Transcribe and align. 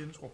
intro. 0.00 0.32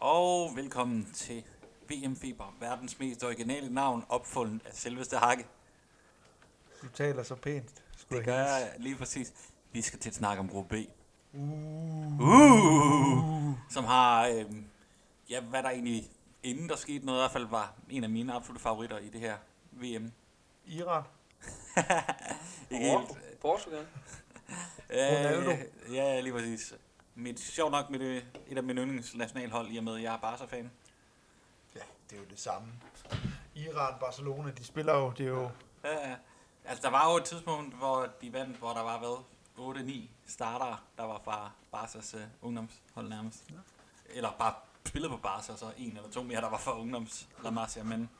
Og 0.00 0.56
velkommen 0.56 1.12
til 1.14 1.44
VM 1.90 2.16
Feber, 2.16 2.56
verdens 2.60 2.98
mest 2.98 3.24
originale 3.24 3.74
navn, 3.74 4.04
opfundet 4.08 4.66
af 4.66 4.72
selveste 4.72 5.16
Hakke. 5.16 5.46
Du 6.82 6.88
taler 6.88 7.22
så 7.22 7.34
pænt. 7.34 7.82
skulle 7.96 8.18
Det 8.18 8.26
gør 8.26 8.38
jeg 8.38 8.72
lige 8.78 8.96
præcis. 8.96 9.32
Vi 9.72 9.82
skal 9.82 9.98
til 9.98 10.08
at 10.10 10.14
snakke 10.14 10.40
om 10.40 10.48
gruppe 10.48 10.76
B, 10.76 10.88
Uh. 11.34 12.20
uh, 12.20 13.54
som 13.70 13.84
har, 13.84 14.26
øh, 14.26 14.44
ja, 15.30 15.40
hvad 15.40 15.62
der 15.62 15.70
egentlig, 15.70 16.10
inden 16.42 16.68
der 16.68 16.76
skete 16.76 17.06
noget, 17.06 17.18
i 17.18 17.22
hvert 17.22 17.32
fald 17.32 17.46
var 17.46 17.74
en 17.90 18.04
af 18.04 18.10
mine 18.10 18.32
absolutte 18.32 18.62
favoritter 18.62 18.98
i 18.98 19.08
det 19.08 19.20
her 19.20 19.36
VM. 19.72 20.12
Iran. 20.66 21.02
Ikke 22.70 22.84
helt. 22.84 23.40
Portugal. 23.40 23.86
Ronaldo. 24.90 25.50
Øh, 25.50 25.94
ja, 25.94 26.20
lige 26.20 26.32
præcis. 26.32 26.74
Mit, 27.14 27.40
sjovt 27.40 27.70
nok 27.70 27.90
med 27.90 27.98
det, 27.98 28.26
et 28.46 28.56
af 28.56 28.62
mine 28.62 28.80
yndlingsnationalhold, 28.82 29.68
i 29.70 29.76
og 29.76 29.84
med, 29.84 29.96
at 29.96 30.02
jeg 30.02 30.14
er 30.14 30.18
Barca-fan. 30.18 30.70
Ja, 31.74 31.80
det 32.10 32.16
er 32.16 32.20
jo 32.20 32.26
det 32.30 32.40
samme. 32.40 32.68
Iran, 33.54 33.94
Barcelona, 34.00 34.50
de 34.50 34.64
spiller 34.64 34.94
jo, 34.94 35.12
det 35.18 35.26
er 35.26 35.30
jo... 35.30 35.50
Ja, 35.84 36.08
ja. 36.08 36.16
altså 36.64 36.82
der 36.82 36.90
var 36.90 37.10
jo 37.10 37.16
et 37.16 37.24
tidspunkt, 37.24 37.74
hvor 37.74 38.08
de 38.20 38.32
vandt, 38.32 38.56
hvor 38.56 38.72
der 38.72 38.82
var 38.82 38.98
hvad, 38.98 39.24
8-9 39.58 39.92
startere, 40.26 40.76
der 40.96 41.04
var 41.04 41.20
fra 41.24 41.50
Barca's 41.74 42.16
uh, 42.16 42.22
ungdomshold 42.42 43.08
nærmest. 43.08 43.44
Ja. 43.50 43.54
Eller 44.14 44.30
bare 44.38 44.54
spillet 44.84 45.10
på 45.10 45.16
Barca, 45.16 45.56
så 45.56 45.72
en 45.76 45.96
eller 45.96 46.10
to 46.10 46.22
mere, 46.22 46.40
der 46.40 46.50
var 46.50 46.58
fra 46.58 46.80
ungdoms 46.80 47.28
La 47.44 47.50
Masia, 47.50 47.82
men 47.82 48.10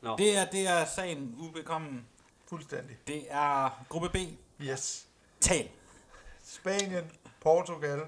Nå. 0.00 0.16
det, 0.16 0.36
er, 0.36 0.44
det 0.44 0.68
er 0.68 0.84
sagen 0.84 1.34
ubekommen. 1.38 2.06
Fuldstændig. 2.48 2.96
Det 3.06 3.24
er 3.28 3.84
gruppe 3.88 4.08
B. 4.08 4.16
Yes. 4.62 5.08
Tal. 5.40 5.68
Spanien, 6.42 7.12
Portugal, 7.40 8.00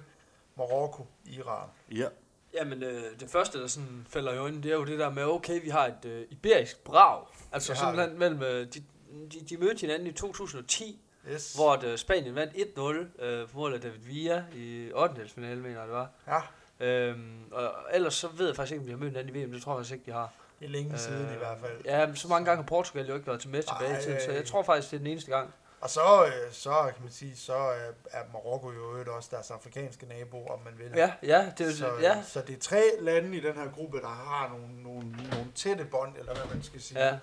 Marokko, 0.58 1.06
Iran. 1.26 1.68
Ja. 1.92 2.06
Jamen, 2.54 2.82
øh, 2.82 3.02
det 3.20 3.30
første, 3.30 3.60
der 3.60 3.66
sådan 3.66 4.06
falder 4.10 4.32
i 4.32 4.38
øjnene, 4.38 4.62
det 4.62 4.70
er 4.70 4.76
jo 4.76 4.84
det 4.84 4.98
der 4.98 5.10
med, 5.10 5.22
okay, 5.24 5.62
vi 5.62 5.68
har 5.68 5.86
et 5.86 6.04
øh, 6.04 6.26
iberisk 6.30 6.84
brag. 6.84 7.26
Altså 7.52 7.72
Det 7.72 7.78
simpelthen 7.80 8.18
mellem, 8.18 8.42
øh, 8.42 8.66
de, 8.74 8.84
de, 9.32 9.40
de 9.50 9.56
mødte 9.56 9.80
hinanden 9.80 10.06
i 10.06 10.12
2010, 10.12 11.00
Yes. 11.32 11.54
hvor 11.54 11.72
at, 11.72 11.84
øh, 11.84 11.98
Spanien 11.98 12.34
vandt 12.34 12.54
1-0 12.54 13.24
øh, 13.24 13.48
på 13.48 13.58
mål 13.58 13.74
af 13.74 13.80
David 13.80 13.98
Villa 13.98 14.44
i 14.54 14.90
8. 14.94 15.28
finale, 15.34 15.60
mener 15.60 15.78
jeg 15.78 15.86
det 15.88 15.94
var. 15.96 16.10
Ja, 16.26 16.40
Øhm, 16.80 17.42
og 17.52 17.72
ellers 17.92 18.14
så 18.14 18.28
ved 18.28 18.46
jeg 18.46 18.56
faktisk 18.56 18.72
ikke, 18.72 18.80
om 18.82 18.86
de 18.86 18.92
har 18.92 18.98
mødt 18.98 19.10
hinanden 19.10 19.36
i 19.36 19.44
VM, 19.44 19.52
det 19.52 19.62
tror 19.62 19.72
jeg 19.72 19.78
faktisk 19.78 19.92
ikke, 19.92 20.06
de 20.06 20.12
har. 20.12 20.32
det 20.60 20.64
er 20.66 20.70
længe 20.70 20.98
siden 20.98 21.34
i 21.34 21.38
hvert 21.38 21.58
fald. 21.60 21.72
Ja, 21.84 22.06
men 22.06 22.16
så 22.16 22.28
mange 22.28 22.44
gange 22.44 22.62
har 22.62 22.66
Portugal 22.68 23.08
jo 23.08 23.14
ikke 23.14 23.26
været 23.26 23.40
til 23.40 23.50
med 23.50 23.62
tilbage 23.62 23.98
i 23.98 24.02
tiden, 24.02 24.20
så 24.20 24.30
øh, 24.30 24.36
jeg 24.36 24.44
tror 24.46 24.62
faktisk, 24.62 24.90
det 24.90 24.96
er 24.96 24.98
den 24.98 25.06
eneste 25.06 25.30
gang. 25.30 25.54
Og 25.80 25.90
så, 25.90 26.26
øh, 26.26 26.52
så 26.52 26.70
kan 26.94 27.02
man 27.02 27.12
sige, 27.12 27.36
så 27.36 27.54
er, 27.54 27.90
er 28.10 28.22
Marokko 28.32 28.70
jo 28.72 28.90
øvrigt 28.90 29.08
også 29.08 29.28
deres 29.32 29.50
afrikanske 29.50 30.06
nabo, 30.06 30.46
om 30.46 30.58
man 30.64 30.78
vil. 30.78 30.90
Ja, 30.96 31.12
ja, 31.22 31.52
det 31.58 31.66
er 31.66 31.72
så, 31.72 31.90
ja, 32.00 32.22
så 32.22 32.40
det 32.40 32.56
er 32.56 32.60
tre 32.60 32.82
lande 33.00 33.36
i 33.36 33.40
den 33.40 33.54
her 33.54 33.70
gruppe, 33.72 34.00
der 34.00 34.08
har 34.08 34.48
nogle, 34.48 34.82
nogle, 34.82 35.10
nogle 35.30 35.52
tætte 35.54 35.84
bånd, 35.84 36.16
eller 36.18 36.34
hvad 36.34 36.54
man 36.54 36.62
skal 36.62 36.80
sige. 36.80 37.00
ja. 37.06 37.18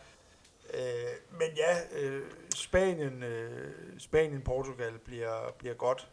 Øh, 0.73 1.11
men 1.31 1.47
ja, 1.57 1.99
øh, 1.99 2.21
Spanien, 2.55 3.23
øh, 3.23 3.71
Spanien, 3.99 4.41
Portugal 4.41 4.91
bliver, 5.05 5.51
bliver 5.57 5.73
godt. 5.75 6.07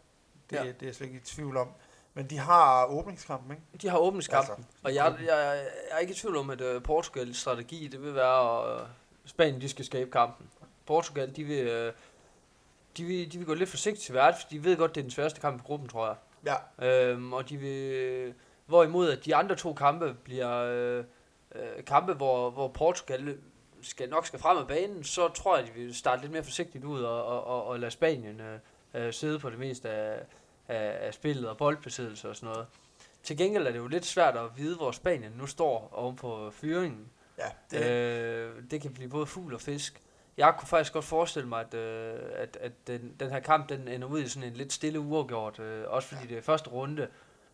Det, 0.49 0.55
Ja. 0.55 0.63
det 0.63 0.81
er 0.81 0.85
jeg 0.85 0.95
slet 0.95 1.07
ikke 1.07 1.17
i 1.19 1.23
tvivl 1.25 1.57
om. 1.57 1.69
Men 2.13 2.29
de 2.29 2.37
har 2.37 2.85
åbningskampen, 2.85 3.51
ikke? 3.51 3.63
De 3.81 3.89
har 3.89 3.97
åbningskampen, 3.97 4.55
Altså, 4.55 4.77
og 4.83 4.95
jeg, 4.95 5.15
jeg, 5.19 5.27
jeg 5.27 5.65
er 5.91 5.97
ikke 5.97 6.11
i 6.11 6.15
tvivl 6.15 6.37
om, 6.37 6.49
at 6.49 6.61
uh, 6.61 6.83
Portugals 6.83 7.37
strategi, 7.37 7.87
det 7.87 8.01
vil 8.01 8.15
være, 8.15 8.63
at 8.75 8.81
uh, 8.81 8.87
Spanien 9.25 9.61
de 9.61 9.69
skal 9.69 9.85
skabe 9.85 10.11
kampen. 10.11 10.49
Portugal, 10.85 11.35
de 11.35 11.43
vil, 11.43 11.87
uh, 11.87 11.93
de 12.97 13.03
vil, 13.03 13.31
de 13.31 13.37
vil 13.37 13.47
gå 13.47 13.53
lidt 13.53 13.69
forsigtigt 13.69 14.05
til 14.05 14.13
værd, 14.15 14.35
for 14.41 14.47
de 14.49 14.63
ved 14.63 14.77
godt, 14.77 14.95
det 14.95 15.01
er 15.01 15.03
den 15.03 15.11
sværeste 15.11 15.41
kamp 15.41 15.59
i 15.61 15.63
gruppen, 15.65 15.89
tror 15.89 16.07
jeg. 16.07 16.15
Ja, 16.79 16.87
Øhm, 16.87 17.33
og 17.33 17.49
de 17.49 17.57
vil, 17.57 18.33
hvorimod 18.65 19.09
at 19.11 19.25
de 19.25 19.35
andre 19.35 19.55
to 19.55 19.73
kampe 19.73 20.13
bliver 20.23 20.51
øh, 20.63 21.03
øh, 21.55 21.85
kampe, 21.85 22.13
hvor, 22.13 22.49
hvor 22.49 22.67
Portugal 22.67 23.37
skal, 23.81 24.09
nok 24.09 24.27
skal 24.27 24.39
frem 24.39 24.57
af 24.57 24.67
banen, 24.67 25.03
så 25.03 25.27
tror 25.27 25.57
jeg, 25.57 25.65
at 25.67 25.73
de 25.75 25.79
vil 25.79 25.95
starte 25.95 26.21
lidt 26.21 26.31
mere 26.31 26.43
forsigtigt 26.43 26.83
ud 26.83 27.01
og, 27.01 27.25
og, 27.25 27.43
og, 27.43 27.65
og 27.67 27.79
lade 27.79 27.91
Spanien 27.91 28.41
øh, 28.41 28.59
øh, 28.93 29.13
sidde 29.13 29.39
på 29.39 29.49
det 29.49 29.59
meste 29.59 29.89
af, 29.89 30.19
af, 30.67 31.07
af 31.07 31.13
spillet 31.13 31.49
og 31.49 31.57
boldbesiddelse 31.57 32.29
og 32.29 32.35
sådan 32.35 32.49
noget. 32.53 32.67
Til 33.23 33.37
gengæld 33.37 33.67
er 33.67 33.71
det 33.71 33.79
jo 33.79 33.87
lidt 33.87 34.05
svært 34.05 34.37
at 34.37 34.57
vide, 34.57 34.75
hvor 34.75 34.91
Spanien 34.91 35.31
nu 35.37 35.47
står 35.47 35.89
oven 35.93 36.15
på 36.15 36.51
fyringen. 36.51 37.05
ja. 37.37 37.43
Det. 37.71 37.79
Det, 37.79 37.91
Øh, 37.91 38.51
det 38.71 38.81
kan 38.81 38.93
blive 38.93 39.09
både 39.09 39.25
fugl 39.25 39.53
og 39.53 39.61
fisk. 39.61 40.01
Jeg 40.37 40.55
kunne 40.57 40.67
faktisk 40.67 40.93
godt 40.93 41.05
forestille 41.05 41.49
mig, 41.49 41.59
at, 41.59 41.73
øh, 41.73 42.19
at, 42.35 42.57
at 42.61 42.71
den, 42.87 43.15
den 43.19 43.29
her 43.29 43.39
kamp 43.39 43.69
den 43.69 43.87
ender 43.87 44.07
ud 44.07 44.19
i 44.19 44.27
sådan 44.27 44.49
en 44.49 44.55
lidt 44.55 44.73
stille 44.73 44.99
uafgjort. 44.99 45.59
Øh, 45.59 45.83
også 45.87 46.07
fordi 46.07 46.27
det 46.27 46.37
er 46.37 46.41
første 46.41 46.69
runde. 46.69 47.07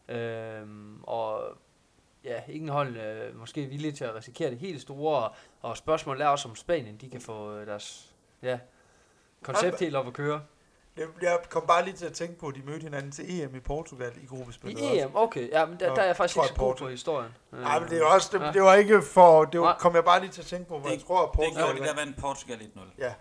Øh, 0.10 0.62
og 1.04 1.58
ja, 2.24 2.42
ingen 2.48 2.70
hold 2.70 2.98
øh, 2.98 3.40
måske 3.40 3.66
villige 3.66 3.92
til 3.92 4.04
at 4.04 4.16
risikere 4.16 4.50
det 4.50 4.58
helt 4.58 4.82
store. 4.82 5.24
Og, 5.24 5.36
og 5.62 5.78
spørgsmålet 5.78 6.22
er 6.22 6.28
også, 6.28 6.50
om 6.50 6.56
Spanien 6.56 6.98
de 6.98 7.10
kan 7.10 7.22
få 7.22 7.56
øh, 7.56 7.68
deres 7.68 8.16
ja, 8.42 8.60
koncept 9.44 9.80
helt 9.80 9.96
op 9.96 10.08
at 10.08 10.14
køre. 10.14 10.42
Det, 10.98 11.08
jeg 11.22 11.40
kom 11.50 11.64
bare 11.68 11.86
lige 11.86 11.94
til 11.98 12.06
at 12.06 12.14
tænke 12.14 12.40
på, 12.40 12.48
at 12.48 12.56
de 12.56 12.62
mødte 12.66 12.84
hinanden 12.84 13.12
til 13.12 13.42
EM 13.42 13.56
i 13.56 13.60
Portugal 13.60 14.12
i 14.24 14.26
gruppespillet. 14.26 14.82
I 14.82 15.00
EM, 15.00 15.10
okay. 15.16 15.50
Ja, 15.50 15.66
men 15.66 15.80
der, 15.80 15.94
der 15.96 16.02
er 16.02 16.06
jeg 16.06 16.16
faktisk 16.16 16.36
ikke 16.38 16.42
jeg 16.42 16.50
så 16.50 16.56
god 16.60 16.76
på 16.76 16.88
historien. 16.90 17.32
Øh, 17.54 17.60
Nej, 17.62 17.80
men 17.80 17.90
det 17.90 17.98
er 18.02 18.06
også, 18.06 18.30
det, 18.38 18.46
Ja. 18.46 18.52
det 18.52 18.62
var 18.62 18.76
ikke 18.76 19.02
for, 19.02 19.46
det 19.46 19.60
var, 19.60 19.66
Nej. 19.66 19.78
kom 19.80 19.96
jeg 19.96 20.04
bare 20.06 20.20
lige 20.22 20.32
til 20.32 20.42
at 20.42 20.48
tænke 20.48 20.68
på, 20.68 20.80
hvor 20.80 20.90
jeg 20.90 20.98
Det- 21.00 21.06
tror, 21.08 21.22
at 21.24 21.30
Det 21.32 21.38
gjorde 21.40 21.52
Portugal 21.56 21.84
de, 21.84 21.88
der 21.90 21.96
vandt 22.06 22.18
Portugal 22.18 22.58
1-0. 22.62 22.80
Ja, 22.98 23.14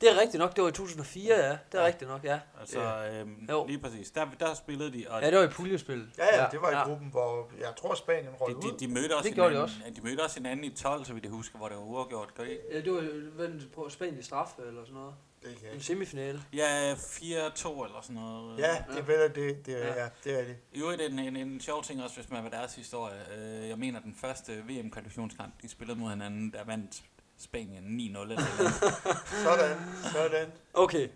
Det 0.00 0.10
er 0.10 0.20
rigtigt 0.20 0.38
nok, 0.38 0.56
det 0.56 0.62
var 0.64 0.68
i 0.68 0.72
2004, 0.72 1.34
ja. 1.36 1.48
Det 1.50 1.58
er 1.72 1.80
Ja. 1.80 1.86
rigtigt 1.86 2.10
nok, 2.10 2.24
ja. 2.24 2.40
Altså, 2.60 2.80
øhm, 3.12 3.46
Jo. 3.50 3.64
lige 3.66 3.78
præcis. 3.78 4.10
Der, 4.10 4.26
der 4.40 4.54
spillede 4.54 4.92
de, 4.92 5.04
og 5.10 5.20
Ja, 5.22 5.30
det 5.30 5.38
var 5.38 5.44
i 5.44 5.48
puljespillet. 5.48 6.08
ja, 6.18 6.42
ja, 6.42 6.46
det 6.50 6.60
var 6.62 6.70
i 6.70 6.88
gruppen, 6.88 7.08
hvor 7.10 7.48
jeg 7.60 7.68
tror, 7.80 7.94
Spanien 7.94 8.28
røg 8.40 8.50
de, 8.50 8.56
ud. 8.56 8.62
de, 8.62 8.86
de, 8.86 8.88
mødte 8.94 9.16
også 9.16 9.28
Det 9.28 9.34
gjorde 9.34 9.54
de 9.54 9.66
hinanden, 9.68 9.96
de 9.96 10.00
mødte 10.08 10.20
også 10.20 10.36
hinanden 10.40 10.64
i 10.64 10.70
12, 10.70 11.04
så 11.04 11.12
vidt 11.12 11.24
jeg 11.24 11.32
husker, 11.32 11.58
hvor 11.58 11.68
det 11.68 11.76
var 11.76 11.82
uafgjort. 11.84 12.34
Gør 12.34 12.42
I? 12.44 12.50
ikke? 12.50 12.62
Ja, 12.72 12.80
det 12.80 12.92
var 12.92 13.00
vel 13.42 13.68
på 13.74 13.88
Spanien 13.88 14.22
straffe 14.22 14.62
eller 14.66 14.80
sådan 14.84 14.94
noget. 14.94 15.14
Det 15.46 15.54
kan 15.54 15.62
jeg 15.64 15.70
En 15.70 15.74
ikke. 15.74 15.86
semifinale. 15.86 16.42
Ja, 16.52 16.94
4-2 16.94 17.84
eller 17.84 18.00
sådan 18.02 18.16
noget. 18.16 18.58
Ja, 18.58 18.84
det 18.90 18.98
er 18.98 19.02
vel 19.02 19.34
det, 19.34 19.66
det, 19.66 19.82
er- 19.82 19.86
Ja. 19.86 20.02
ja, 20.02 20.08
det 20.24 20.40
er 20.40 20.44
det. 20.44 20.56
I 20.72 20.80
øvrigt 20.80 21.02
en, 21.02 21.18
en, 21.18 21.36
en 21.36 21.60
sjov 21.60 21.82
ting 21.84 22.02
også, 22.02 22.16
hvis 22.16 22.30
man 22.30 22.44
vil 22.44 22.52
deres 22.52 22.74
historie. 22.74 23.14
Øh, 23.38 23.68
jeg 23.68 23.78
mener, 23.78 24.00
den 24.00 24.14
første 24.20 24.52
VM-kvalifikationskamp, 24.68 25.62
de 25.62 25.68
spillede 25.68 25.98
mod 25.98 26.10
hinanden, 26.10 26.52
der 26.52 26.64
vandt 26.64 27.02
Spanien 27.38 27.84
9-0 27.84 28.00
eller 28.22 28.24
noget. 28.24 28.72
Sådan, 29.44 29.76
sådan. 30.12 30.52
Okay. 30.74 31.08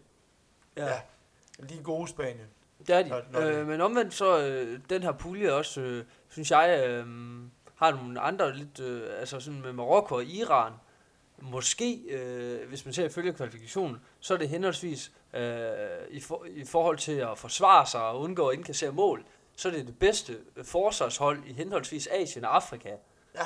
Ja, 0.76 0.84
Ja. 0.86 0.92
ja. 1.60 1.64
De 1.68 1.78
er 1.78 1.82
gode 1.82 2.08
Spanien. 2.08 2.46
det 2.86 2.90
er 2.90 3.02
de. 3.02 3.08
Når- 3.08 3.22
når 3.32 3.40
det- 3.40 3.54
Øh, 3.54 3.66
men 3.66 3.80
omvendt 3.80 4.14
så, 4.14 4.38
øh, 4.40 4.80
den 4.90 5.02
her 5.02 5.12
pulje 5.12 5.52
også, 5.52 5.80
øh, 5.80 6.04
synes 6.28 6.50
jeg, 6.50 6.84
øh, 6.88 7.06
har 7.74 7.90
nogle 7.90 8.20
andre 8.20 8.56
lidt, 8.56 8.80
øh, 8.80 9.02
altså 9.20 9.40
sådan 9.40 9.60
med 9.60 9.72
Marokko 9.72 10.14
og 10.14 10.24
Iran. 10.24 10.72
Måske, 11.40 11.94
øh, 12.10 12.68
hvis 12.68 12.84
man 12.84 12.94
ser 12.94 13.04
ifølge 13.04 13.32
kvalifikationen, 13.32 14.00
så 14.20 14.34
er 14.34 14.38
det 14.38 14.48
henholdsvis 14.48 15.12
øh, 15.34 15.70
i, 16.10 16.20
for, 16.20 16.46
i 16.48 16.64
forhold 16.64 16.98
til 16.98 17.12
at 17.12 17.38
forsvare 17.38 17.86
sig 17.86 18.02
og 18.02 18.20
undgå 18.20 18.48
at 18.48 18.56
indkassere 18.56 18.92
mål, 18.92 19.24
så 19.56 19.68
er 19.68 19.72
det 19.72 19.86
det 19.86 19.98
bedste 19.98 20.36
forsvarshold 20.62 21.42
i 21.46 21.52
henholdsvis 21.52 22.06
Asien 22.06 22.44
og 22.44 22.56
Afrika. 22.56 22.90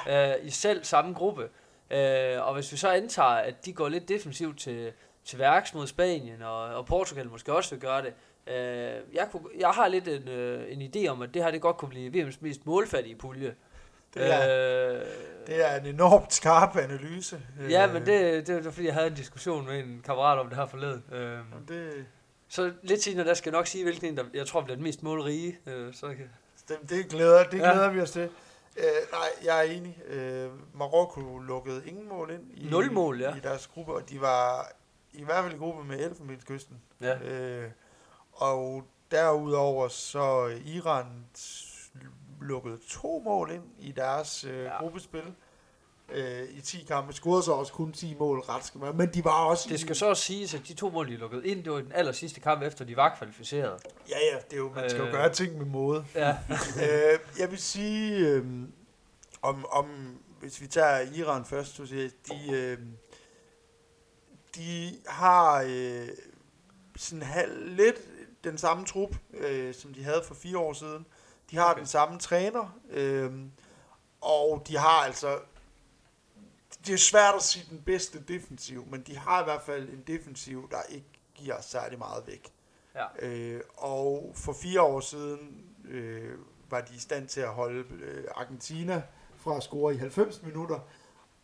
Ja. 0.07 0.37
Øh, 0.37 0.47
I 0.47 0.51
selv 0.51 0.85
samme 0.85 1.15
gruppe. 1.15 1.49
Øh, 1.91 2.47
og 2.47 2.55
hvis 2.55 2.73
vi 2.73 2.77
så 2.77 2.89
antager, 2.89 3.29
at 3.29 3.65
de 3.65 3.73
går 3.73 3.89
lidt 3.89 4.09
defensivt 4.09 4.59
til, 4.59 4.93
til 5.25 5.39
værks 5.39 5.75
mod 5.75 5.87
Spanien, 5.87 6.43
og, 6.43 6.63
og 6.63 6.87
Portugal 6.87 7.29
måske 7.29 7.53
også 7.53 7.71
vil 7.71 7.81
gøre 7.81 8.03
det, 8.03 8.15
øh, 8.47 9.15
jeg, 9.15 9.29
kunne, 9.31 9.43
jeg 9.59 9.71
har 9.71 9.89
lidt 9.89 10.09
en, 10.09 10.29
øh, 10.29 10.73
en 10.73 10.83
idé 10.83 11.09
om, 11.09 11.23
at 11.23 11.35
det 11.35 11.45
her 11.45 11.51
det 11.51 11.61
godt 11.61 11.77
kunne 11.77 11.89
blive 11.89 12.25
VM's 12.25 12.37
mest 12.41 12.67
målfattige 12.67 13.17
pulje. 13.17 13.55
Det 14.15 14.33
er, 14.35 14.95
øh, 14.95 15.01
det 15.47 15.71
er 15.71 15.77
en 15.81 15.87
enormt 15.87 16.33
skarp 16.33 16.77
analyse. 16.77 17.41
Ja, 17.71 17.87
Øh, 17.87 17.93
men 17.93 18.07
det, 18.07 18.47
det 18.47 18.65
var 18.65 18.71
fordi, 18.71 18.87
jeg 18.87 18.95
havde 18.95 19.07
en 19.07 19.15
diskussion 19.15 19.67
med 19.67 19.79
en 19.79 20.03
kammerat 20.05 20.39
om 20.39 20.49
det 20.49 20.57
her 20.57 20.67
forleden. 20.67 21.05
Øh, 21.13 21.21
Jamen, 21.23 21.65
Det, 21.69 22.07
så 22.49 22.73
lidt 22.83 23.03
senere, 23.03 23.27
der 23.27 23.35
skal 23.35 23.51
jeg 23.51 23.59
nok 23.59 23.67
sige, 23.67 23.85
hvilken 23.85 24.07
en, 24.09 24.17
der 24.17 24.25
jeg 24.35 24.47
tror 24.47 24.61
bliver 24.61 24.77
den 24.77 24.83
mest 24.85 25.03
målrige. 25.03 25.59
Øh, 25.67 25.95
så 25.95 26.07
kan, 26.09 26.31
det, 26.69 26.91
det 26.91 27.09
glæder, 27.09 27.45
det 27.45 27.59
Ja. 27.59 27.73
glæder 27.73 27.91
vi 27.91 28.01
os 28.01 28.11
til. 28.11 28.29
Øh, 28.77 28.85
nej, 29.13 29.29
jeg 29.45 29.59
er 29.59 29.63
enig. 29.63 29.99
Øh, 30.07 30.51
Marokko 30.75 31.39
lukkede 31.39 31.83
ingen 31.87 32.09
mål 32.09 32.31
ind 32.31 32.43
i, 32.55 32.69
Nul 32.71 32.93
mål, 32.93 33.21
ja. 33.21 33.35
i 33.37 33.41
deres 33.41 33.67
gruppe, 33.67 33.93
og 33.93 34.11
de 34.11 34.21
var 34.21 34.73
i 35.13 35.25
hvert 35.25 35.43
fald 35.45 35.55
i 35.55 35.59
gruppe 35.59 35.85
med 35.85 36.11
Elfenbenskysten. 36.11 36.77
ja. 37.01 37.19
Øh, 37.19 37.71
og 38.33 38.85
derudover 39.11 39.89
så 39.89 40.53
Iran 40.65 41.07
lukkede 42.45 42.79
to 42.89 43.23
mål 43.25 43.51
ind 43.51 43.63
i 43.79 43.93
deres 43.93 44.45
øh, 44.45 44.65
Ja. 44.65 44.79
gruppespil. 44.79 45.23
Øh, 46.13 46.43
I 46.51 46.61
10 46.61 46.85
kampe 46.89 47.13
scorede 47.13 47.43
så 47.43 47.53
også 47.53 47.73
kun 47.73 47.93
10 47.93 48.15
mål 48.19 48.39
ret 48.41 48.65
skal 48.65 48.81
men 48.95 49.15
de 49.15 49.25
var 49.25 49.45
også 49.45 49.69
Det 49.69 49.81
skal 49.81 49.97
så 49.97 50.07
også 50.07 50.23
siges, 50.23 50.55
at 50.55 50.61
de 50.69 50.75
to 50.75 50.91
mål, 50.91 51.09
de 51.09 51.17
lukkede 51.17 51.47
ind, 51.47 51.65
det 51.65 51.73
var 51.73 51.79
i 51.79 51.83
den 51.83 51.93
aller 51.93 52.13
sidste 52.13 52.41
kamp, 52.41 52.63
efter 52.63 52.85
de 52.85 52.97
var 52.97 53.15
kvalificeret. 53.19 53.83
Ja, 54.09 54.17
ja, 54.33 54.39
det 54.51 54.53
er 54.53 54.57
jo, 54.57 54.73
man 54.75 54.91
skal 54.91 55.01
jo 55.01 55.07
Øh. 55.07 55.13
gøre 55.13 55.33
ting 55.33 55.59
med 55.59 55.67
måde. 55.67 56.05
Ja, 56.15 56.31
øh, 56.85 57.19
jeg 57.39 57.51
vil 57.51 57.59
sige, 57.59 58.19
øh, 58.29 58.47
om, 59.43 59.67
om, 59.71 59.87
hvis 60.41 60.61
vi 60.61 60.67
tager 60.67 61.01
Iran 61.15 61.45
først, 61.45 61.75
så 61.77 61.87
siger, 61.87 62.09
de, 62.29 62.53
øh, 62.53 62.79
de 64.57 64.99
har 65.07 65.63
øh, 65.69 66.09
sådan 66.97 67.23
halv, 67.23 67.67
lidt 67.77 67.97
den 68.45 68.59
samme 68.59 68.85
trup, 68.87 69.17
øh, 69.35 69.75
som 69.75 69.95
de 69.95 70.05
havde 70.05 70.23
for 70.27 70.35
fire 70.35 70.59
år 70.59 70.73
siden. 70.73 71.07
De 71.55 71.59
har 71.59 71.71
Okay. 71.71 71.79
den 71.79 71.87
samme 71.87 72.19
træner, 72.19 72.79
øhm, 72.91 73.51
og 74.21 74.63
de 74.69 74.77
har 74.77 75.05
altså... 75.05 75.39
Det 76.87 76.95
er 76.95 76.99
svært 76.99 77.35
at 77.35 77.43
sige 77.43 77.67
den 77.71 77.83
bedste 77.83 78.23
defensiv, 78.23 78.87
men 78.91 79.03
de 79.03 79.17
har 79.17 79.41
i 79.41 79.45
hvert 79.45 79.63
fald 79.63 79.89
en 79.89 80.03
defensiv, 80.07 80.71
der 80.71 80.83
ikke 80.89 81.07
giver 81.35 81.61
særlig 81.61 81.99
meget 81.99 82.27
væk. 82.27 82.53
Ja. 82.95 83.07
Øh, 83.19 83.61
og 83.77 84.33
for 84.35 84.53
fire 84.53 84.83
år 84.83 85.01
siden 85.01 85.65
øh, 85.85 86.39
var 86.71 86.81
de 86.81 86.95
i 86.95 86.99
stand 86.99 87.29
til 87.29 87.41
at 87.41 87.49
holde 87.49 87.85
øh, 88.03 88.25
Argentina 88.35 89.03
fra 89.37 89.57
at 89.57 89.63
score 89.63 89.95
i 89.95 89.97
90 89.97 90.43
minutter, 90.43 90.79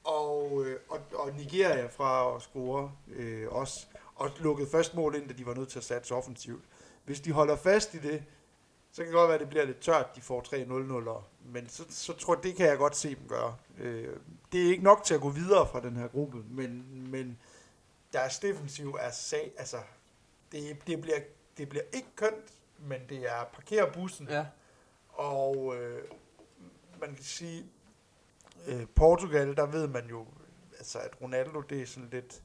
og, 0.05 0.65
øh, 0.67 0.81
og, 0.89 1.01
og 1.15 1.33
Nigeria 1.33 1.87
fra 1.87 2.37
at 2.37 2.43
score 2.43 2.93
øh, 3.09 3.49
også, 3.49 3.87
og 4.15 4.31
lukkede 4.41 4.71
først 4.71 4.95
mål 4.95 5.15
ind, 5.15 5.29
da 5.29 5.35
de 5.35 5.47
var 5.47 5.55
nødt 5.55 5.69
til 5.69 5.79
at 5.79 5.85
satse 5.85 6.15
offensivt. 6.15 6.65
Hvis 7.05 7.21
de 7.21 7.33
holder 7.33 7.57
fast 7.57 7.95
i 7.95 7.99
det, 7.99 8.23
så 8.93 8.97
kan 8.97 9.07
det 9.07 9.13
godt 9.15 9.29
være, 9.29 9.35
at 9.35 9.41
det 9.41 9.49
bliver 9.49 9.65
lidt 9.65 9.81
tørt, 9.81 10.17
de 10.17 10.21
får 10.21 10.43
3-0-0'er, 10.43 11.23
men 11.53 11.69
så, 11.69 11.85
så 11.91 12.13
tror 12.13 12.35
jeg, 12.35 12.43
det 12.43 12.57
kan 12.57 12.67
jeg 12.67 12.79
godt 12.79 12.97
se 12.97 13.09
dem 13.15 13.29
gøre. 13.29 13.57
Øh, 13.79 14.17
det 14.53 14.67
er 14.67 14.71
ikke 14.71 14.85
nok 14.85 15.05
til 15.05 15.15
at 15.15 15.21
gå 15.21 15.29
videre 15.31 15.69
fra 15.69 15.81
den 15.81 15.97
her 15.97 16.09
gruppe, 16.09 16.39
men, 16.51 16.85
men 17.11 17.39
deres 18.13 18.39
defensiv 18.39 18.97
er 19.01 19.11
sag, 19.11 19.53
altså, 19.59 19.77
det, 20.53 20.77
det, 20.87 21.01
bliver, 21.01 21.19
det 21.59 21.69
bliver 21.69 21.85
ikke 21.93 22.09
kønt, 22.17 22.53
men 22.79 23.01
det 23.09 23.19
er 23.19 23.45
parkere 23.53 23.93
bussen, 23.93 24.29
Ja. 24.31 24.47
og 25.09 25.75
øh, 25.77 26.03
man 27.01 27.15
kan 27.15 27.25
sige, 27.25 27.65
øh, 28.67 28.87
Portugal, 28.95 29.57
der 29.57 29.67
ved 29.67 29.87
man 29.87 30.07
jo, 30.07 30.27
altså 30.79 30.99
at 30.99 31.11
Ronaldo, 31.23 31.61
det 31.61 31.83
er 31.83 31.87
sådan 31.87 32.09
lidt, 32.13 32.43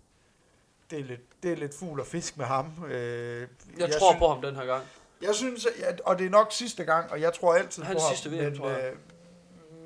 det 0.89 1.00
er 1.00 1.03
lidt, 1.03 1.44
det 1.44 1.51
er 1.51 1.56
lidt 1.56 1.75
fugl 1.75 2.00
og 2.00 2.06
fisk 2.07 2.38
med 2.38 2.45
ham. 2.45 2.83
Øh, 2.88 3.42
Jeg, 3.42 3.47
tror 3.92 4.09
synes, 4.12 4.19
på 4.19 4.27
ham 4.27 4.42
den 4.42 4.56
her 4.56 4.65
gang. 4.65 4.83
Jeg 5.25 5.36
synes, 5.36 5.68
at, 5.83 6.01
og 6.01 6.19
det 6.19 6.25
er 6.25 6.30
nok 6.30 6.51
sidste 6.51 6.83
gang, 6.83 7.12
og 7.12 7.22
jeg 7.22 7.33
tror 7.33 7.54
altid 7.54 7.83
på 7.83 8.00
sidste 8.10 8.30
ham. 8.30 8.39
VM, 8.39 8.44
men, 8.44 8.57
tror 8.57 8.69
jeg. 8.69 8.94
Øh, 8.94 8.98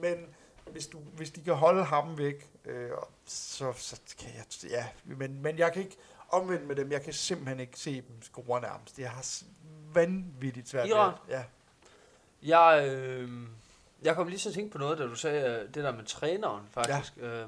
men 0.01 0.25
hvis, 0.71 0.87
du, 0.87 0.99
hvis 0.99 1.31
de 1.31 1.41
kan 1.41 1.53
holde 1.53 1.83
ham 1.83 2.17
væk, 2.17 2.47
øh, 2.65 2.89
så, 3.25 3.73
så 3.77 3.99
kan 4.19 4.29
jeg, 4.35 4.71
ja, 4.71 4.87
men, 5.05 5.41
men 5.41 5.57
jeg 5.57 5.73
kan 5.73 5.83
ikke 5.83 5.97
omvendt 6.29 6.67
med 6.67 6.75
dem, 6.75 6.91
jeg 6.91 7.01
kan 7.01 7.13
simpelthen 7.13 7.59
ikke 7.59 7.79
se 7.79 7.95
dem 7.95 8.21
score 8.21 8.61
nærmest. 8.61 8.99
Jeg 8.99 9.11
har 9.11 9.43
vanvittigt 9.93 10.69
svært 10.69 10.87
Iran? 10.87 11.13
Ja. 11.29 11.43
Jeg, 12.43 12.87
øh, 12.87 13.29
jeg 14.01 14.15
kom 14.15 14.27
lige 14.27 14.39
til 14.39 14.49
at 14.49 14.55
tænke 14.55 14.71
på 14.71 14.77
noget, 14.77 14.97
da 14.97 15.03
du 15.03 15.15
sagde 15.15 15.49
øh, 15.49 15.73
det 15.73 15.83
der 15.83 15.91
med 15.95 16.05
træneren, 16.05 16.67
faktisk. 16.71 17.17
Ja. 17.17 17.25
Øh, 17.25 17.47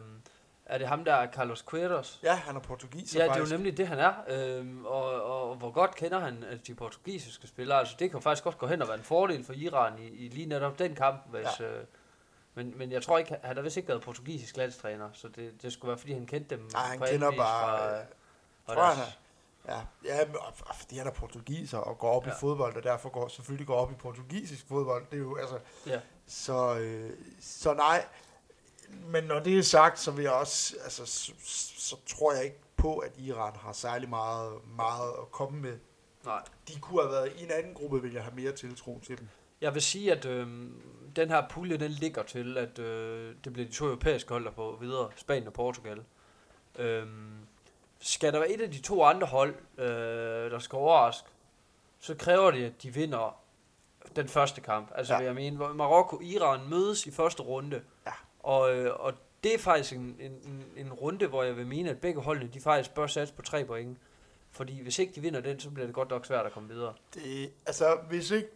er 0.73 0.77
det 0.77 0.87
ham, 0.87 1.05
der 1.05 1.13
er 1.13 1.31
Carlos 1.31 1.63
Queiroz? 1.69 2.19
ja, 2.23 2.35
han 2.35 2.55
er 2.55 2.59
portugiser 2.59 3.19
Ja, 3.23 3.29
det 3.29 3.35
er 3.35 3.39
jo 3.39 3.45
nemlig 3.49 3.77
det, 3.77 3.87
han 3.87 3.99
er. 3.99 4.13
Øhm, 4.27 4.85
og, 4.85 5.03
og, 5.23 5.49
og 5.49 5.55
hvor 5.55 5.71
godt 5.71 5.95
kender 5.95 6.19
han 6.19 6.43
øh, 6.43 6.59
de 6.67 6.75
portugisiske 6.75 7.47
spillere. 7.47 7.79
Altså, 7.79 7.95
det 7.99 8.11
kan 8.11 8.21
faktisk 8.21 8.43
godt 8.43 8.57
gå 8.57 8.67
hen 8.67 8.81
og 8.81 8.87
være 8.87 8.97
en 8.97 9.03
fordel 9.03 9.45
for 9.45 9.53
Iran 9.53 9.93
i, 9.99 10.07
i 10.07 10.29
lige 10.29 10.45
netop 10.45 10.79
den 10.79 10.95
kamp. 10.95 11.21
Hvis, 11.29 11.59
ja. 11.59 11.65
øh, 11.65 11.85
men, 12.55 12.73
men 12.77 12.91
jeg 12.91 13.01
tror 13.03 13.17
ikke, 13.17 13.35
han 13.43 13.55
har 13.55 13.63
vist 13.63 13.77
ikke 13.77 13.89
været 13.89 14.01
portugisisk 14.01 14.57
landstræner, 14.57 15.09
så 15.13 15.27
det, 15.27 15.61
det 15.61 15.73
skulle 15.73 15.89
være, 15.89 15.97
fordi 15.97 16.13
han 16.13 16.25
kendte 16.25 16.55
dem 16.55 16.69
Nej, 16.73 16.87
han 16.87 16.99
kender 16.99 17.31
bare... 17.31 17.77
fra, 17.79 17.97
øh, 17.99 18.05
fra 18.65 18.73
tror 18.73 18.83
jeg, 18.83 18.95
deres- 18.97 19.17
Ja, 19.67 19.81
ja 20.05 20.19
fordi 20.81 20.97
han 20.97 21.07
er 21.07 21.11
portugiser 21.11 21.77
og 21.77 21.97
går 21.99 22.11
op. 22.11 22.25
Ja. 22.27 22.31
i 22.31 22.33
fodbold, 22.39 22.75
og 22.75 22.83
derfor 22.83 23.09
går, 23.09 23.27
selvfølgelig 23.27 23.67
går 23.67 23.75
op 23.75 23.91
i 23.91 23.95
portugisisk 23.95 24.67
fodbold. 24.67 25.05
Det 25.11 25.13
er 25.17 25.21
jo, 25.21 25.37
altså, 25.37 25.59
Ja. 25.87 25.99
så, 26.27 26.77
øh, 26.79 27.11
så 27.41 27.73
nej. 27.73 28.05
Men 29.07 29.23
når 29.23 29.39
det 29.39 29.57
er 29.57 29.63
sagt, 29.63 29.99
så 29.99 30.11
vil 30.11 30.23
jeg 30.23 30.31
også, 30.31 30.75
altså, 30.83 31.05
så, 31.05 31.31
så 31.77 31.95
tror 32.07 32.33
jeg 32.33 32.43
ikke 32.43 32.59
på, 32.77 32.97
at 32.97 33.11
Iran 33.17 33.53
har 33.55 33.73
særlig 33.73 34.09
meget, 34.09 34.53
meget 34.75 35.09
at 35.21 35.31
komme 35.31 35.59
med. 35.61 35.77
Nej. 36.25 36.41
De 36.67 36.79
kunne 36.79 37.01
have 37.01 37.11
været 37.11 37.31
i 37.39 37.43
en 37.43 37.51
anden 37.51 37.73
gruppe, 37.73 38.01
vil 38.01 38.13
jeg 38.13 38.23
have 38.23 38.35
mere 38.35 38.51
tiltro 38.51 38.99
til 39.05 39.17
dem. 39.19 39.27
Jeg 39.61 39.73
vil 39.73 39.81
sige, 39.81 40.11
at 40.11 40.25
øh, 40.25 40.47
den 41.15 41.29
her 41.29 41.47
pulje, 41.49 41.77
den 41.77 41.91
ligger 41.91 42.23
til, 42.23 42.57
at 42.57 42.79
øh, 42.79 43.35
det 43.43 43.53
bliver 43.53 43.67
de 43.67 43.73
to 43.73 43.85
europæiske 43.85 44.29
hold, 44.29 44.45
der 44.45 44.51
på 44.51 44.77
videre, 44.81 45.09
Spanien 45.15 45.47
og 45.47 45.53
Portugal. 45.53 46.03
Øh, 46.79 47.07
skal 47.99 48.33
der 48.33 48.39
være 48.39 48.49
et 48.51 48.61
af 48.61 48.71
de 48.71 48.81
to 48.81 49.03
andre 49.03 49.27
hold, 49.27 49.55
øh, 49.77 50.51
der 50.51 50.59
skal 50.59 50.75
overraske, 50.77 51.27
så 51.99 52.15
kræver 52.15 52.51
det, 52.51 52.65
at 52.65 52.83
de 52.83 52.93
vinder 52.93 53.37
den 54.15 54.27
første 54.27 54.61
kamp. 54.61 54.91
Altså, 54.95 55.13
Ja. 55.13 55.19
jeg 55.19 55.35
mene, 55.35 55.55
hvor 55.57 55.73
Marokko 55.73 56.15
og 56.15 56.23
Iran 56.23 56.69
mødes 56.69 57.05
i 57.05 57.11
første 57.11 57.43
runde. 57.43 57.81
Og, 58.43 58.75
øh, 58.75 58.99
og 58.99 59.13
det 59.43 59.53
er 59.53 59.57
faktisk 59.57 59.93
en, 59.93 60.15
en, 60.19 60.65
en, 60.77 60.93
runde, 60.93 61.27
hvor 61.27 61.43
jeg 61.43 61.57
vil 61.57 61.67
mene, 61.67 61.89
at 61.89 62.01
begge 62.01 62.21
holdene, 62.21 62.51
de 62.53 62.61
faktisk 62.61 62.93
bør 62.93 63.07
satse 63.07 63.33
på 63.33 63.41
tre 63.41 63.65
point. 63.65 63.97
Fordi 64.51 64.81
hvis 64.81 64.99
ikke 64.99 65.13
de 65.15 65.21
vinder 65.21 65.41
den, 65.41 65.59
så 65.59 65.69
bliver 65.69 65.85
det 65.85 65.95
godt 65.95 66.09
nok 66.09 66.25
svært 66.25 66.45
at 66.45 66.51
komme 66.51 66.69
videre. 66.69 66.93
Det, 67.13 67.51
altså, 67.65 67.97
hvis 68.09 68.31
ikke, 68.31 68.49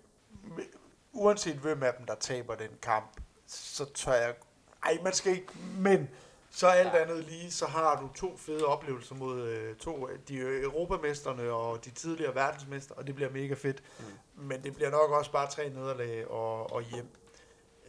uanset 1.13 1.55
hvem 1.55 1.83
af 1.83 1.93
dem, 1.97 2.05
der 2.05 2.15
taber 2.15 2.55
den 2.55 2.69
kamp, 2.81 3.21
så 3.47 3.85
tør 3.93 4.13
jeg, 4.13 4.35
ej, 4.83 4.97
man 5.03 5.13
skal 5.13 5.31
ikke, 5.31 5.47
men 5.77 6.09
så 6.49 6.67
alt 6.67 6.93
Ja. 6.93 7.01
andet 7.01 7.23
lige, 7.23 7.51
så 7.51 7.65
har 7.65 8.01
du 8.01 8.09
to 8.15 8.37
fede 8.37 8.65
oplevelser 8.65 9.15
mod 9.15 9.41
øh, 9.41 9.75
to, 9.75 10.09
de 10.27 10.35
øh, 10.35 10.63
europamesterne 10.63 11.51
og 11.51 11.85
de 11.85 11.89
tidligere 11.89 12.35
verdensmester, 12.35 12.95
og 12.95 13.07
det 13.07 13.15
bliver 13.15 13.29
mega 13.31 13.53
fedt. 13.53 13.83
Mm. 13.99 14.43
Men 14.43 14.63
det 14.63 14.75
bliver 14.75 14.89
nok 14.89 15.11
også 15.11 15.31
bare 15.31 15.49
tre 15.49 15.69
nederlag 15.69 16.27
og, 16.27 16.73
og 16.73 16.81
hjem. 16.81 17.07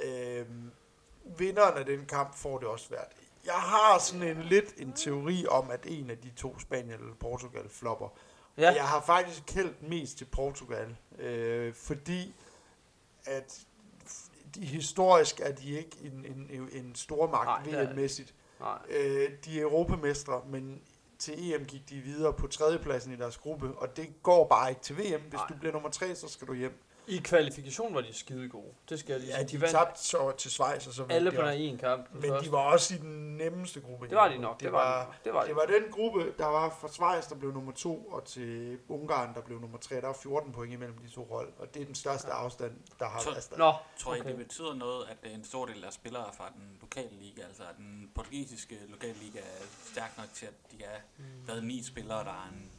Øhm, 0.05 0.71
vinderen 1.39 1.79
af 1.79 1.85
den 1.85 2.07
kamp 2.07 2.37
får 2.37 2.59
det 2.59 2.69
også 2.69 2.87
svært. 2.87 3.13
Jeg 3.45 3.55
har 3.55 3.99
sådan 3.99 4.37
en 4.37 4.43
lidt 4.43 4.75
en 4.77 4.93
teori 4.93 5.47
om, 5.47 5.71
at 5.71 5.87
en 5.87 6.11
af 6.11 6.19
de 6.19 6.31
to, 6.31 6.59
Spanien 6.59 6.91
eller 6.91 7.15
Portugal, 7.21 7.69
flopper. 7.69 8.09
Ja. 8.57 8.73
Jeg 8.73 8.85
har 8.85 9.01
faktisk 9.01 9.55
hældt 9.55 9.89
mest 9.89 10.19
til 10.19 10.25
Portugal, 10.25 10.97
øh, 11.19 11.75
fordi 11.75 12.35
at 13.25 13.67
de, 14.55 14.61
historisk 14.67 15.41
er 15.41 15.53
de 15.53 15.71
ikke 15.71 15.97
en, 16.03 16.25
en, 16.51 16.69
en, 16.73 16.95
stormagt 16.95 17.67
VM-mæssigt. 17.67 18.35
Øh, 18.89 19.31
de 19.45 19.61
er 19.61 19.63
europamestre, 19.63 20.43
men 20.47 20.83
til 21.19 21.55
EM 21.55 21.65
gik 21.65 21.89
de 21.89 21.95
videre 21.97 22.33
på 22.33 22.47
tredjepladsen 22.47 23.13
i 23.13 23.17
deres 23.17 23.37
gruppe, 23.37 23.73
og 23.77 23.97
det 23.97 24.23
går 24.23 24.47
bare 24.49 24.71
ikke 24.71 24.83
til 24.83 24.97
VM. 24.97 25.21
Hvis 25.21 25.33
Nej. 25.33 25.47
du 25.49 25.55
bliver 25.55 25.73
nummer 25.73 25.91
tre, 25.91 26.15
så 26.15 26.29
skal 26.29 26.49
du 26.49 26.55
hjem. 26.55 26.83
I 27.09 27.17
kvalifikation 27.19 27.95
var 27.95 28.01
de 28.01 28.15
skide 28.15 28.49
gode. 28.49 28.73
Det 28.89 28.99
skal 29.01 29.13
jeg 29.13 29.21
lige 29.21 29.37
Ja, 29.39 29.43
de 29.43 29.61
vandt 29.61 29.73
tabte 29.73 30.05
så 30.05 30.33
til 30.39 30.51
Schweiz, 30.51 30.87
og 30.87 30.93
så 30.95 31.07
alle 31.11 31.31
vandt 31.31 31.41
på 31.41 31.47
de 31.47 31.57
ene 31.57 31.79
kamp. 31.79 32.09
Men 32.13 32.23
første. 32.23 32.47
de 32.47 32.53
var 32.53 32.59
også 32.73 32.95
i 32.95 32.99
den 32.99 33.37
nemmeste 33.37 33.81
gruppe. 33.81 34.09
det 34.09 34.17
var 34.17 34.29
de 34.29 34.39
nok. 34.39 34.61
Det 34.61 34.73
var, 34.73 35.17
det 35.25 35.35
var, 35.35 35.41
de. 35.43 35.47
det 35.49 35.57
var 35.57 35.67
den 35.67 35.83
gruppe, 35.93 36.33
der 36.39 36.47
var 36.47 36.77
fra 36.81 36.89
Schweiz, 36.89 37.29
der 37.29 37.35
blev 37.35 37.53
nummer 37.53 37.73
to, 37.73 37.97
og 38.05 38.25
til 38.25 38.79
Ungarn, 38.89 39.35
der 39.35 39.41
blev 39.41 39.61
nummer 39.61 39.79
tre. 39.79 39.95
Der 39.97 40.07
var 40.07 40.17
14 40.23 40.53
point 40.53 40.73
imellem 40.73 40.99
de 40.99 41.09
to 41.11 41.25
hold, 41.25 41.53
og 41.59 41.75
det 41.75 41.83
er 41.83 41.87
den 41.87 41.95
største 41.95 42.29
afstand, 42.31 42.73
der 42.99 43.05
har 43.09 43.23
været. 43.31 43.59
Nå, 43.59 43.73
Tror 43.99 44.15
I, 44.15 44.21
Okay. 44.21 44.31
det 44.31 44.39
betyder 44.39 44.75
noget, 44.75 45.07
at 45.09 45.33
en 45.33 45.45
stor 45.45 45.67
del 45.67 45.85
af 45.85 45.93
spillere 45.93 46.31
fra 46.37 46.53
den 46.57 46.79
lokale 46.81 47.17
liga, 47.21 47.43
altså 47.43 47.63
at 47.63 47.77
den 47.77 48.11
portugisiske 48.15 48.79
lokale 48.89 49.15
liga, 49.23 49.39
er 49.39 49.67
stærk 49.93 50.19
nok 50.19 50.27
til, 50.35 50.47
at 50.47 50.53
de 50.73 50.85
er 50.85 50.99
været 51.47 51.65
ni 51.65 51.83
spillere, 51.83 52.19
der 52.25 52.31
er, 52.31 52.49
en, 52.53 52.71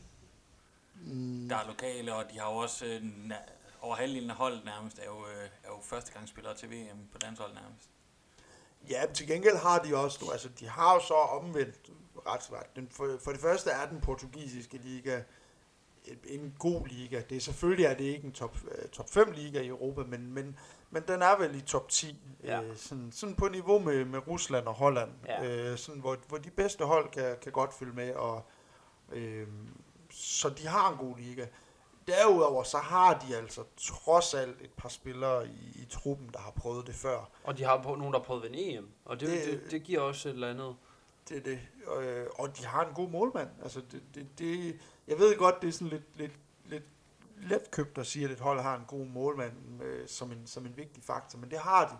Mm, 1.01 1.49
der 1.49 1.55
er 1.55 1.67
lokale, 1.67 2.13
og 2.15 2.23
de 2.33 2.39
har 2.39 2.51
jo 2.51 2.57
også 2.57 2.85
øh, 2.85 3.01
na- 3.01 3.51
over 3.81 3.95
halvdelen 3.95 4.29
af 4.29 4.35
holdet 4.35 4.65
nærmest 4.65 4.99
er 4.99 5.05
jo, 5.05 5.25
øh, 5.27 5.43
er 5.63 5.67
jo 5.67 5.79
førstegangsspillere 5.83 6.55
til 6.55 6.71
VM 6.71 7.07
på 7.11 7.17
dansk 7.17 7.41
hold 7.41 7.53
nærmest. 7.53 7.89
Ja, 8.89 9.05
men 9.05 9.15
til 9.15 9.27
gengæld 9.27 9.57
har 9.57 9.79
de 9.79 9.95
også, 9.95 10.19
nu, 10.25 10.31
altså 10.31 10.49
de 10.59 10.67
har 10.69 10.93
jo 10.93 10.99
så 11.07 11.13
omvendt 11.13 11.75
ret 12.27 12.43
svært. 12.43 12.75
Den, 12.75 12.87
for, 12.91 13.17
for 13.23 13.31
det 13.31 13.41
første 13.41 13.69
er 13.69 13.89
den 13.89 14.01
portugisiske 14.01 14.77
liga 14.77 15.21
en- 16.05 16.19
en 16.25 16.55
god 16.59 16.87
liga. 16.87 17.21
Det 17.29 17.37
er 17.37 17.41
selvfølgelig 17.41 17.85
er 17.85 17.93
det 17.93 18.03
ikke 18.03 18.25
en 18.25 18.31
top, 18.31 18.57
øh, 18.71 18.89
top 18.89 19.09
5 19.09 19.31
liga 19.31 19.61
i 19.61 19.67
Europa, 19.67 20.01
men, 20.03 20.31
men, 20.33 20.59
men 20.89 21.03
den 21.07 21.21
er 21.21 21.37
vel 21.37 21.55
i 21.55 21.61
top 21.61 21.89
10. 21.89 22.19
Ja. 22.43 22.61
Øh, 22.61 22.77
sådan, 22.77 23.11
sådan 23.11 23.35
på 23.35 23.47
niveau 23.47 23.79
med, 23.79 24.05
med 24.05 24.27
Rusland 24.27 24.67
og 24.67 24.73
Holland, 24.73 25.11
Ja. 25.25 25.45
øh, 25.45 25.77
sådan, 25.77 26.01
hvor, 26.01 26.17
hvor 26.27 26.37
de 26.37 26.49
bedste 26.49 26.85
hold 26.85 27.09
kan, 27.11 27.37
kan 27.41 27.51
godt 27.51 27.73
følge 27.73 27.93
med. 27.93 28.13
Og, 28.15 28.45
øh, 29.11 29.47
så 30.09 30.49
de 30.49 30.67
har 30.67 30.91
en 30.91 30.97
god 30.97 31.17
liga. 31.17 31.45
Derudover 32.07 32.63
så 32.63 32.77
har 32.77 33.19
de 33.27 33.35
altså 33.35 33.63
trods 33.77 34.33
alt 34.33 34.61
et 34.61 34.71
par 34.77 34.89
spillere 34.89 35.47
i, 35.47 35.71
i 35.81 35.85
truppen, 35.89 36.29
der 36.33 36.39
har 36.39 36.51
prøvet 36.51 36.87
det 36.87 36.95
før. 36.95 37.29
og 37.43 37.57
de 37.57 37.63
har 37.63 37.83
på, 37.83 37.95
nogen, 37.95 38.13
der 38.13 38.19
har 38.19 38.25
prøvet 38.25 38.43
vinde 38.43 38.75
EM. 38.75 38.89
Og 39.05 39.19
det, 39.19 39.27
Det- 39.29 39.45
det, 39.63 39.71
det, 39.71 39.83
giver 39.83 39.99
også 40.01 40.29
et 40.29 40.33
eller 40.33 40.49
andet. 40.49 40.75
Det 41.29 41.37
er 41.37 41.41
det. 41.41 41.59
Øh, 41.97 42.25
og 42.39 42.57
de 42.57 42.65
har 42.65 42.85
en 42.85 42.93
god 42.93 43.09
målmand. 43.09 43.49
Altså, 43.63 43.81
det, 43.91 44.01
det, 44.15 44.27
det, 44.39 44.79
jeg 45.07 45.19
ved 45.19 45.37
godt, 45.37 45.61
det 45.61 45.67
er 45.67 45.71
sådan 45.71 45.87
lidt, 45.87 46.17
lidt, 46.17 46.31
lidt 46.65 46.83
let 47.37 47.71
købt 47.71 47.97
at 47.97 48.07
sige, 48.07 48.25
at 48.25 48.31
et 48.31 48.39
hold 48.39 48.59
har 48.61 48.75
en 48.75 48.83
god 48.87 49.05
målmand 49.05 49.83
øh, 49.83 50.07
som, 50.07 50.31
en, 50.31 50.47
som 50.47 50.65
en 50.65 50.77
vigtig 50.77 51.03
faktor, 51.03 51.39
men 51.39 51.49
det 51.51 51.59
har 51.59 51.87
de. 51.87 51.97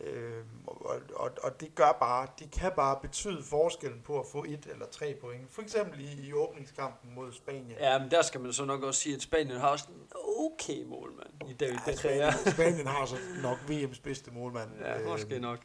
Øh, 0.00 0.44
og, 0.66 1.00
og, 1.14 1.30
og 1.42 1.60
det 1.60 1.74
gør 1.74 1.96
bare, 2.00 2.26
det 2.38 2.50
kan 2.50 2.72
bare 2.76 2.98
betyde 3.02 3.42
forskellen 3.42 4.00
på 4.02 4.20
at 4.20 4.26
få 4.32 4.44
et 4.44 4.66
eller 4.70 4.86
tre 4.86 5.16
point. 5.20 5.52
For 5.52 5.62
eksempel 5.62 6.00
i, 6.00 6.26
i 6.28 6.32
åbningskampen 6.32 7.14
mod 7.14 7.32
Spanien. 7.32 7.70
Ja, 7.80 7.98
men 7.98 8.10
der 8.10 8.22
skal 8.22 8.40
man 8.40 8.52
så 8.52 8.64
nok 8.64 8.82
også 8.82 9.00
sige, 9.00 9.14
at 9.14 9.22
Spanien 9.22 9.56
har 9.60 9.68
også 9.68 9.84
en 9.88 10.08
okay 10.38 10.84
målmand 10.84 11.30
i 11.48 11.52
David 11.52 11.78
Ja. 11.86 11.94
Spanien, 11.96 12.52
Spanien 12.54 12.86
har 12.86 13.06
så 13.06 13.16
nok 13.42 13.58
VM's 13.68 14.00
bedste 14.02 14.30
målmand. 14.30 14.70
Ja, 14.80 15.02
måske 15.08 15.34
Øh, 15.34 15.40
nok. 15.40 15.58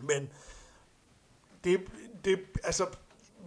Men 0.00 0.30
det, 1.64 1.80
det, 2.24 2.38
altså, 2.64 2.86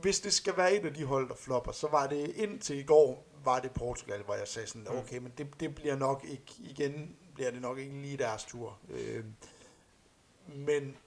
hvis 0.02 0.20
det 0.20 0.34
skal 0.34 0.58
være 0.58 0.74
et 0.74 0.86
af 0.86 0.94
de 0.94 1.04
hold, 1.06 1.30
der 1.30 1.36
flopper, 1.36 1.72
så 1.72 1.88
var 1.88 2.08
det 2.08 2.28
indtil 2.36 2.80
i 2.80 2.84
går, 2.84 3.26
var 3.44 3.60
det 3.60 3.72
Portugal, 3.72 4.24
hvor 4.24 4.36
jeg 4.36 4.48
sagde 4.48 4.68
sådan, 4.68 4.88
Mm. 4.92 4.98
okay, 4.98 5.18
men 5.18 5.34
det, 5.38 5.60
det 5.60 5.76
bliver 5.76 5.96
nok 5.96 6.26
ikke 6.30 6.54
igen, 6.60 7.16
bliver 7.36 7.52
det 7.52 7.62
nok 7.62 7.78
ikke 7.78 8.02
lige 8.02 8.18
deres 8.18 8.44
tur. 8.44 8.78
Øh, 8.90 9.24
men 10.48 10.98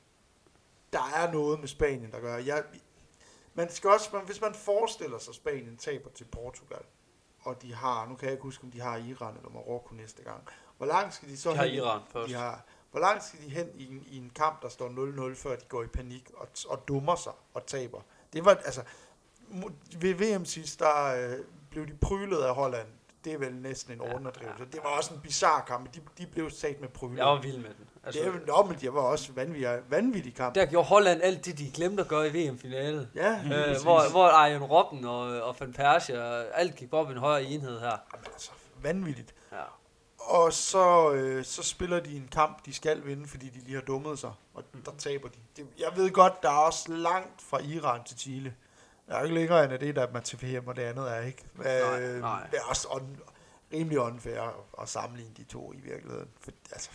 der 0.92 1.12
er 1.14 1.32
noget 1.32 1.60
med 1.60 1.68
Spanien, 1.68 2.10
der 2.10 2.20
gør. 2.20 2.36
Jeg, 2.36 2.64
man 3.54 3.70
skal 3.70 3.90
også, 3.90 4.08
man, 4.12 4.26
hvis 4.26 4.40
man 4.40 4.54
forestiller 4.54 5.18
sig, 5.18 5.30
at 5.32 5.34
Spanien 5.34 5.76
taber 5.76 6.10
til 6.10 6.24
Portugal, 6.24 6.82
og 7.40 7.62
de 7.62 7.74
har, 7.74 8.08
nu 8.08 8.14
kan 8.14 8.26
jeg 8.26 8.32
ikke 8.32 8.42
huske, 8.42 8.64
om 8.64 8.70
de 8.70 8.80
har 8.80 8.96
Iran 8.96 9.36
eller 9.36 9.50
Marokko 9.50 9.94
næste 9.94 10.22
gang. 10.22 10.42
Hvor 10.76 10.86
langt 10.86 11.14
skal 11.14 11.28
de 11.28 11.36
så 11.36 11.50
De 11.50 11.56
har 11.56 11.64
hen? 11.64 11.74
Iran 11.74 12.00
først. 12.10 12.28
De 12.28 12.34
har, 12.34 12.64
hvor 12.90 13.00
langt 13.00 13.24
skal 13.24 13.40
de 13.44 13.48
hen 13.50 13.68
i 13.74 13.86
en, 13.86 14.04
i 14.06 14.16
en 14.16 14.30
kamp, 14.30 14.62
der 14.62 14.68
står 14.68 14.88
0-0, 15.30 15.34
før 15.34 15.56
de 15.56 15.64
går 15.68 15.82
i 15.82 15.86
panik 15.86 16.30
og, 16.34 16.48
og 16.68 16.88
dummer 16.88 17.14
sig 17.14 17.32
og 17.54 17.66
taber? 17.66 18.00
Det 18.32 18.44
var, 18.44 18.54
altså, 18.54 18.82
ved 19.98 20.14
VM 20.14 20.44
sidst, 20.44 20.80
der 20.80 21.04
øh, 21.04 21.38
blev 21.70 21.86
de 21.86 21.94
prylet 21.94 22.42
af 22.42 22.54
Holland. 22.54 22.88
Det 23.24 23.32
er 23.32 23.38
vel 23.38 23.54
næsten 23.54 23.92
en 23.92 24.00
Ja, 24.06 24.12
overdrivelse. 24.14 24.64
Det 24.72 24.80
var 24.84 24.90
også 24.90 25.14
en 25.14 25.20
bizarre 25.20 25.62
kamp. 25.66 25.94
De, 25.94 26.00
de 26.18 26.26
blev 26.26 26.50
sat 26.50 26.80
med 26.80 26.88
prylet. 26.88 27.16
Jeg 27.18 27.26
var 27.26 27.40
vild 27.40 27.56
med 27.56 27.64
den. 27.78 27.86
Altså, 28.04 28.20
det, 28.20 28.28
er- 28.28 28.46
nå, 28.46 28.62
men 28.68 28.78
det 28.80 28.94
var 28.94 29.00
også 29.00 29.32
vanvittige, 29.32 29.78
vanvittige 29.88 30.34
kamp. 30.34 30.54
der 30.54 30.66
gjorde 30.66 30.88
Holland 30.88 31.20
alt 31.22 31.44
det, 31.44 31.58
de 31.58 31.70
glemte 31.74 32.02
at 32.02 32.08
gøre 32.08 32.28
i 32.28 32.48
VM-finalen. 32.48 33.08
Ja, 33.14 33.40
Øh, 33.44 33.50
præcis. 33.50 33.82
hvor, 33.82 34.10
hvor 34.10 34.26
Arjen 34.26 34.62
Robben 34.64 35.04
og, 35.04 35.20
og 35.42 35.56
Van 35.60 35.72
Persie, 35.72 36.22
og 36.24 36.60
alt 36.60 36.76
gik 36.76 36.92
op 36.92 37.08
i 37.08 37.12
en 37.12 37.18
højere 37.18 37.44
enhed 37.44 37.80
her. 37.80 37.86
Jamen, 38.12 38.26
altså, 38.32 38.50
vanvittigt. 38.82 39.34
Ja. 39.52 39.62
Og 40.18 40.52
så, 40.52 41.12
øh, 41.12 41.44
så 41.44 41.62
spiller 41.62 42.00
de 42.00 42.16
en 42.16 42.28
kamp, 42.32 42.66
de 42.66 42.74
skal 42.74 43.06
vinde, 43.06 43.28
fordi 43.28 43.48
de 43.48 43.58
lige 43.58 43.74
har 43.74 43.82
dummet 43.82 44.18
sig, 44.18 44.32
og 44.54 44.62
Mhm. 44.72 44.82
der 44.82 44.90
taber 44.98 45.28
de. 45.28 45.38
Det, 45.56 45.66
jeg 45.78 45.88
ved 45.96 46.10
godt, 46.10 46.42
der 46.42 46.48
er 46.50 46.56
også 46.66 46.92
langt 46.92 47.42
fra 47.42 47.58
Iran 47.62 48.04
til 48.04 48.18
Chile. 48.18 48.54
Der 49.08 49.14
er 49.16 49.22
ikke 49.22 49.34
længere 49.34 49.64
end 49.64 49.72
at 49.72 49.80
det, 49.80 49.96
der 49.96 50.06
er 50.14 50.20
til 50.20 50.38
VM, 50.42 50.68
og 50.68 50.76
det 50.76 50.82
andet 50.82 51.12
er 51.12 51.20
ikke. 51.20 51.44
Øh, 51.58 52.20
nej. 52.20 52.46
Det 52.50 52.58
er 52.58 52.64
også 52.68 52.88
on, 52.90 53.16
rimelig 53.72 53.98
unfair 53.98 54.40
at, 54.82 54.88
sammenligne 54.88 55.34
de 55.36 55.44
to 55.44 55.72
i 55.72 55.80
virkeligheden. 55.80 56.28
For, 56.40 56.50
altså, 56.72 56.90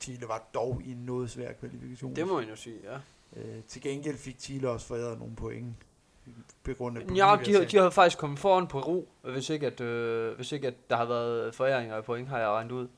Chile 0.00 0.28
var 0.28 0.42
dog 0.54 0.80
i 0.84 0.92
en 0.92 0.96
noget 0.96 1.30
svær 1.30 1.52
kvalifikation. 1.52 2.16
Det 2.16 2.26
må 2.26 2.40
man 2.40 2.48
jo 2.48 2.56
sige, 2.56 2.76
ja. 2.84 2.98
Øh, 3.40 3.62
til 3.68 3.82
gengæld 3.82 4.16
fik 4.16 4.40
Chile 4.40 4.70
også 4.70 4.86
foræret 4.86 5.18
nogle 5.18 5.36
point. 5.36 5.74
På 6.64 6.70
grund 6.74 6.98
af 6.98 7.16
Ja, 7.16 7.36
de, 7.46 7.64
de 7.64 7.76
har 7.76 7.90
faktisk 7.90 8.18
kommet 8.18 8.38
foran 8.38 8.66
på 8.66 8.80
ro, 8.80 9.08
hvis 9.22 9.50
ikke, 9.50 9.66
at, 9.66 9.80
øh, 9.80 10.36
hvis 10.36 10.52
ikke 10.52 10.66
at 10.66 10.90
der 10.90 10.96
har 10.96 11.04
været 11.04 11.54
foræringer 11.54 11.96
af 11.96 12.04
point, 12.04 12.28
har 12.28 12.38
jeg 12.38 12.48
regnet 12.48 12.72
ud. 12.72 12.88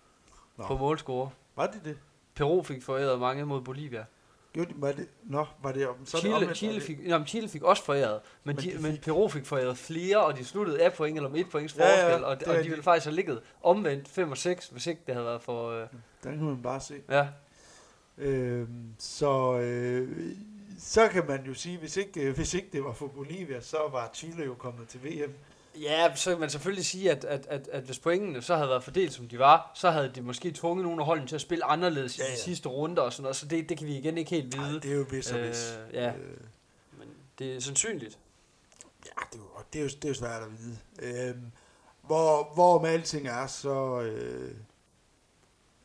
Nå. 0.57 0.67
På 0.67 0.77
målscore. 0.77 1.31
Var 1.57 1.67
det 1.67 1.81
det? 1.85 1.99
Peru 2.35 2.63
fik 2.63 2.83
foræret 2.83 3.21
mange 3.21 3.47
mod 3.47 3.61
Bolivia. 3.61 4.05
De, 4.65 4.73
var 4.77 4.93
det? 4.93 5.09
Nå, 5.25 5.47
var 5.63 5.73
det 5.73 5.83
så 5.83 5.89
er 5.89 6.21
det 6.21 6.21
Chile, 6.21 6.35
omvendt, 6.35 6.57
Chile, 6.57 6.73
var 6.73 6.79
det- 6.79 6.87
fik, 6.87 6.99
jamen, 7.07 7.27
Chile 7.27 7.49
fik 7.49 7.63
også 7.63 7.85
foræret, 7.85 8.21
men, 8.45 8.57
Men 8.57 8.65
de 8.65 8.73
de, 8.77 8.83
men 8.83 8.93
fik- 8.93 9.03
Peru 9.03 9.29
fik 9.29 9.47
foræret 9.47 9.79
flere, 9.79 10.25
og 10.25 10.37
de 10.39 10.45
sluttede 10.45 10.83
af 10.83 10.93
point 10.93 11.17
eller 11.17 11.29
om 11.31 11.37
et 11.37 11.51
points 11.51 11.77
Ja, 11.77 11.89
ja, 11.89 12.05
forskel, 12.05 12.25
og, 12.25 12.31
og 12.57 12.65
de 12.65 12.69
ville 12.69 12.83
faktisk 12.83 13.07
have 13.07 13.15
ligget 13.17 13.41
omvendt 13.63 14.09
5 14.09 14.31
og 14.31 14.37
6, 14.37 14.69
hvis 14.69 14.87
ikke 14.87 15.03
det 15.07 15.15
havde 15.15 15.27
været 15.27 15.43
for... 15.43 15.71
Øh, 15.71 15.87
Der 16.25 16.31
kan 16.31 16.43
man 16.45 16.63
bare 16.63 16.81
se. 16.81 16.95
ja, 17.11 17.27
Øhm, 18.19 18.95
så, 18.99 19.59
øh, 19.59 20.09
så 20.79 21.09
kan 21.09 21.27
man 21.29 21.45
jo 21.47 21.55
sige, 21.55 21.79
hvis 21.79 21.97
ikke, 21.97 22.21
øh, 22.21 22.35
hvis 22.35 22.55
ikke 22.55 22.69
det 22.73 22.85
var 22.85 22.93
for 22.93 23.07
Bolivia, 23.07 23.61
så 23.61 23.77
var 23.93 24.11
Chile 24.15 24.45
jo 24.45 24.55
kommet 24.55 24.89
til 24.89 25.01
VM. 25.05 25.33
Ja, 25.75 26.15
så 26.15 26.31
kan 26.31 26.41
man 26.41 26.51
selvfølgelig 26.51 26.85
sige, 26.87 27.11
at, 27.11 27.25
at, 27.25 27.47
at, 27.51 27.69
at 27.73 27.83
hvis 27.83 27.99
pointene 27.99 28.43
så 28.43 28.57
havde 28.57 28.69
været 28.69 28.85
fordelt, 28.85 29.13
som 29.13 29.29
de 29.29 29.39
var, 29.39 29.71
så 29.75 29.91
havde 29.91 30.13
de 30.15 30.23
måske 30.23 30.51
tvunget 30.53 30.85
nogle 30.85 31.01
af 31.03 31.07
holdene 31.07 31.29
til 31.29 31.35
at 31.35 31.41
spille 31.41 31.65
anderledes 31.65 32.19
Ja, 32.19 32.25
i 32.25 32.27
de 32.27 32.31
ja. 32.33 32.37
sidste 32.39 32.69
runder 32.69 33.03
og 33.03 33.13
sådan 33.13 33.23
noget, 33.23 33.37
så 33.37 33.47
det, 33.47 33.69
det 33.69 33.79
kan 33.79 33.87
vi 33.87 33.97
igen 33.99 34.19
ikke 34.19 34.31
helt 34.31 34.57
vide. 34.59 34.81
det 34.81 34.93
er 34.93 34.97
jo 34.97 35.05
hvis 35.05 35.33
og 35.33 35.39
Øh, 35.39 35.55
ja. 35.93 36.09
Øh, 36.09 36.41
Men 36.99 37.09
det 37.39 37.57
er 37.57 37.61
sandsynligt. 37.61 38.19
ja, 39.07 39.11
det 39.33 39.39
er, 39.39 39.43
jo, 39.43 39.63
det, 39.73 39.79
er 39.79 39.83
jo, 39.83 39.89
det 39.89 40.05
er 40.05 40.09
jo 40.09 40.15
svært 40.15 40.43
at 40.43 40.49
vide. 40.59 40.79
Øhm, 41.29 41.53
hvor, 42.03 42.55
hvor 42.55 42.81
med 42.81 42.91
alting 42.91 43.29
er, 43.29 43.47
så, 43.47 44.01
øh, 44.01 44.55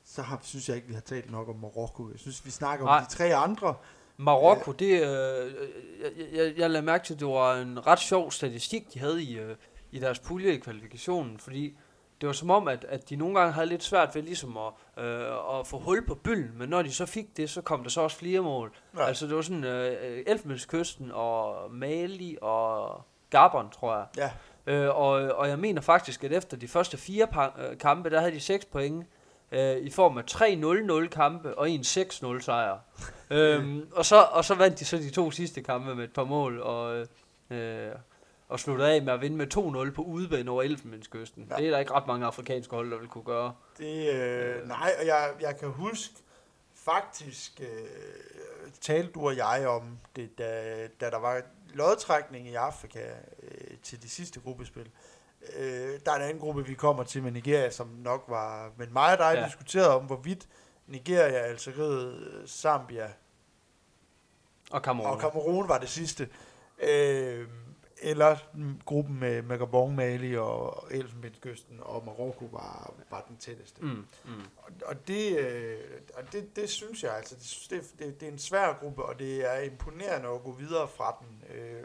så 0.06 0.22
har, 0.22 0.40
synes 0.44 0.68
jeg 0.70 0.76
ikke, 0.76 0.88
vi 0.88 0.94
har 0.94 1.02
talt 1.02 1.32
nok 1.32 1.50
om 1.50 1.56
Marokko. 1.56 2.10
Jeg 2.10 2.20
synes, 2.20 2.46
vi 2.46 2.52
snakker 2.52 2.86
Nej. 2.86 2.98
om 2.98 3.06
de 3.06 3.12
tre 3.12 3.36
andre. 3.36 3.76
Marokko, 4.18 4.72
det, 4.72 4.86
øh, 4.92 5.54
jeg, 6.02 6.12
jeg, 6.34 6.54
jeg 6.58 6.70
lagde 6.70 6.86
mærke 6.86 7.06
til, 7.06 7.14
at 7.14 7.20
det 7.20 7.28
var 7.28 7.56
en 7.56 7.88
ret 7.88 8.00
sjov 8.00 8.32
statistik, 8.32 8.94
de 8.94 9.00
havde 9.00 9.24
i, 9.24 9.38
øh, 9.40 9.56
i 9.94 10.00
deres 10.00 10.20
pulje 10.20 10.54
i 10.54 10.58
kvalifikationen, 10.58 11.40
fordi 11.40 11.78
det 12.22 12.28
var 12.28 12.34
som 12.34 12.50
om, 12.50 12.68
at, 12.68 12.86
at 12.90 13.10
de 13.10 13.16
nogle 13.16 13.40
gange 13.40 13.54
havde 13.54 13.68
lidt 13.68 13.84
svært 13.84 14.16
ved 14.16 14.22
ligesom 14.22 14.58
at, 14.58 15.04
øh, 15.04 15.60
at 15.60 15.68
få 15.68 15.80
hul 15.80 16.08
på 16.08 16.16
bylden, 16.16 16.58
men 16.58 16.70
når 16.70 16.82
de 16.82 16.94
så 16.94 17.06
fik 17.06 17.38
det, 17.38 17.50
så 17.50 17.62
kom 17.62 17.84
der 17.84 17.90
så 17.90 18.02
også 18.02 18.18
flere 18.18 18.42
mål. 18.42 18.76
Ja. 18.98 19.06
Altså 19.06 19.28
det 19.28 19.36
var 19.36 19.42
sådan 19.42 19.64
øh, 19.64 20.24
Elfenbenskysten 20.28 21.12
og 21.14 21.72
Mali 21.72 22.38
og 22.42 23.02
Gabon, 23.30 23.70
tror 23.70 23.96
jeg. 23.96 24.06
Ja, 24.18 24.32
Øh, 24.68 24.90
og, 24.90 25.12
og 25.12 25.50
jeg 25.50 25.60
mener 25.60 25.82
faktisk, 25.82 26.24
at 26.24 26.32
efter 26.32 26.58
de 26.58 26.68
første 26.68 26.98
fire 26.98 27.28
øh, 27.60 27.78
kampe, 27.78 28.10
der 28.10 28.20
havde 28.20 28.32
de 28.32 28.40
6 28.40 28.66
point 28.66 29.06
øh, 29.52 29.78
i 29.78 29.90
form 29.90 30.18
af 30.18 30.24
3-0-0 31.04 31.08
kampe 31.08 31.58
og 31.58 31.70
en 31.70 31.82
6-0 31.82 32.42
sejr. 32.42 32.78
øhm, 33.32 33.88
og, 33.96 34.06
så, 34.06 34.22
og 34.32 34.46
så 34.46 34.56
vandt 34.56 34.80
de 34.80 34.86
så 34.86 34.98
de 34.98 35.10
to 35.10 35.32
sidste 35.32 35.62
kampe 35.62 35.96
med 35.96 36.04
et 36.04 36.14
par 36.14 36.24
mål 36.24 36.62
og, 36.62 37.06
øh, 37.50 37.92
og 38.54 38.60
sluttede 38.60 38.92
af 38.92 39.02
med 39.02 39.14
at 39.14 39.22
vinde 39.22 39.38
med 39.38 39.88
2-0 39.90 39.96
på 39.96 40.02
udebane 40.02 40.52
over 40.52 40.64
Elfenbenskysten. 40.64 41.48
Ja. 41.50 41.56
Det 41.56 41.66
er 41.66 41.72
der 41.72 41.80
ikke 41.80 41.92
ret 41.92 42.08
mange 42.08 42.26
afrikanske 42.26 42.76
hold, 42.76 42.92
der 42.92 42.98
vil 42.98 43.08
kunne 43.08 43.24
gøre. 43.24 43.54
Det, 43.78 44.14
øh, 44.14 44.68
nej, 44.68 44.96
og 45.00 45.06
jeg, 45.06 45.32
jeg 45.42 45.58
kan 45.60 45.70
huske, 45.70 46.14
faktisk 46.76 47.62
øh, 47.62 47.68
talte 48.82 49.12
du 49.12 49.28
og 49.28 49.38
jeg 49.38 49.68
om 49.68 49.98
det, 50.16 50.38
da, 50.38 50.74
da 51.02 51.10
der 51.10 51.18
var 51.18 51.42
lodtrækning 51.74 52.48
i 52.48 52.54
Afrika 52.54 53.00
øh, 53.44 53.78
til 53.84 54.04
de 54.04 54.10
sidste 54.10 54.40
gruppespil. 54.40 54.90
Øh, 55.58 56.00
der 56.06 56.12
er 56.12 56.16
en 56.16 56.22
anden 56.22 56.40
gruppe, 56.40 56.66
vi 56.66 56.74
kommer 56.74 57.04
til 57.04 57.24
med 57.24 57.32
Nigeria, 57.32 57.70
som 57.70 57.88
nok 57.88 58.26
var, 58.28 58.72
men 58.78 58.94
mig 58.94 59.12
og 59.12 59.18
dig 59.18 59.34
ja. 59.36 59.46
Diskuterede 59.46 59.96
om, 59.96 60.06
hvorvidt 60.06 60.48
Nigeria, 60.88 61.38
Algeriet, 61.38 62.44
Zambia 62.48 63.08
Og 64.72 64.82
Cameroun. 64.82 65.14
og 65.14 65.22
Cameroun 65.22 65.70
var 65.70 65.78
det 65.78 65.90
sidste. 65.90 66.30
Øh, 66.80 67.48
eller 68.04 68.38
gruppen 68.86 69.20
med, 69.20 69.42
med 69.42 69.60
Gabon, 69.60 69.96
Mali 69.96 70.38
og 70.38 70.88
Elfenbenskysten 70.92 71.80
og 71.82 72.06
Marokko 72.06 72.50
var, 72.52 72.94
var 73.10 73.26
den 73.28 73.38
tætteste. 73.38 73.82
Mm, 73.82 74.06
mm. 74.26 74.32
Og, 74.58 74.72
og, 74.86 75.08
det, 75.08 75.40
øh, 75.40 75.80
og 76.14 76.32
det, 76.32 76.56
det 76.56 76.70
synes 76.70 77.04
jeg 77.04 77.16
altså, 77.18 77.36
det, 77.70 77.70
det, 77.70 78.00
det, 78.00 78.20
det 78.20 78.28
er 78.28 78.32
en 78.32 78.40
svær 78.40 78.74
gruppe, 78.74 79.04
og 79.04 79.20
det 79.20 79.54
er 79.54 79.60
imponerende 79.60 80.30
at 80.30 80.44
gå 80.44 80.52
videre 80.52 80.88
fra 80.88 81.18
den, 81.20 81.58
øh, 81.58 81.84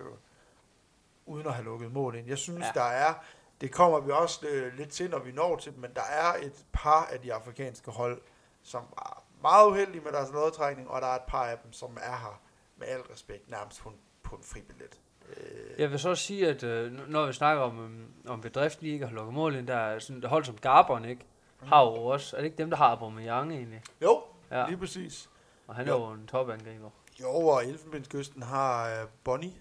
uden 1.26 1.46
at 1.46 1.54
have 1.54 1.64
lukket 1.64 1.92
mål 1.92 2.14
ind. 2.14 2.28
Jeg 2.28 2.38
synes, 2.38 2.66
ja. 2.66 2.80
Der 2.80 2.86
er, 2.86 3.14
det 3.60 3.72
kommer 3.72 4.00
vi 4.00 4.10
også 4.10 4.46
øh, 4.46 4.74
lidt 4.74 4.90
til, 4.90 5.10
når 5.10 5.18
vi 5.18 5.32
når 5.32 5.56
til 5.56 5.78
men 5.78 5.94
der 5.94 6.02
er 6.02 6.34
et 6.34 6.66
par 6.72 7.04
af 7.04 7.20
de 7.20 7.34
afrikanske 7.34 7.90
hold, 7.90 8.20
som 8.62 8.82
er 8.96 9.24
meget 9.42 9.70
uheldige 9.70 10.00
med 10.00 10.12
deres 10.12 10.30
lodtrækning, 10.32 10.90
og 10.90 11.00
der 11.00 11.06
er 11.06 11.16
et 11.16 11.28
par 11.28 11.44
af 11.44 11.58
dem, 11.58 11.72
som 11.72 11.98
er 12.00 12.16
her 12.16 12.40
med 12.76 12.86
al 12.86 13.00
respekt, 13.00 13.50
nærmest 13.50 13.80
på 13.80 13.88
en, 13.88 13.96
på 14.22 14.36
en 14.36 14.42
fribillet. 14.42 15.00
Øh, 15.36 15.80
Jeg 15.80 15.90
vil 15.90 15.98
så 15.98 16.08
også 16.08 16.22
sige, 16.24 16.48
at 16.48 16.62
øh, 16.64 17.08
når 17.08 17.26
vi 17.26 17.32
snakker 17.32 17.62
om, 17.62 17.84
øhm, 17.84 18.04
om 18.26 18.40
bedriften 18.40 18.86
ikke 18.86 19.06
har 19.06 19.14
lukket 19.14 19.34
mål 19.34 19.54
ind, 19.56 19.66
der 19.66 19.76
er 19.76 19.98
sådan 19.98 20.22
et 20.22 20.28
hold 20.28 20.44
som 20.44 20.56
Gabon, 20.56 21.04
ikke? 21.04 21.24
Har 21.64 21.80
jo 21.84 21.94
også, 21.94 22.36
er 22.36 22.40
det 22.40 22.46
ikke 22.46 22.58
dem, 22.58 22.70
der 22.70 22.76
har 22.76 22.86
Aubameyang 22.86 23.52
egentlig? 23.52 23.82
jo, 24.02 24.22
ja. 24.50 24.66
Lige 24.66 24.76
præcis. 24.78 25.30
og 25.66 25.74
han 25.74 25.88
er 25.88 25.92
Jo. 25.92 25.98
jo 26.06 26.12
en 26.12 26.26
topangriber. 26.26 26.90
Jo, 27.20 27.30
og 27.46 27.66
Elfenbenskysten 27.66 28.42
har 28.42 29.00
øh, 29.00 29.06
Bonnie, 29.24 29.52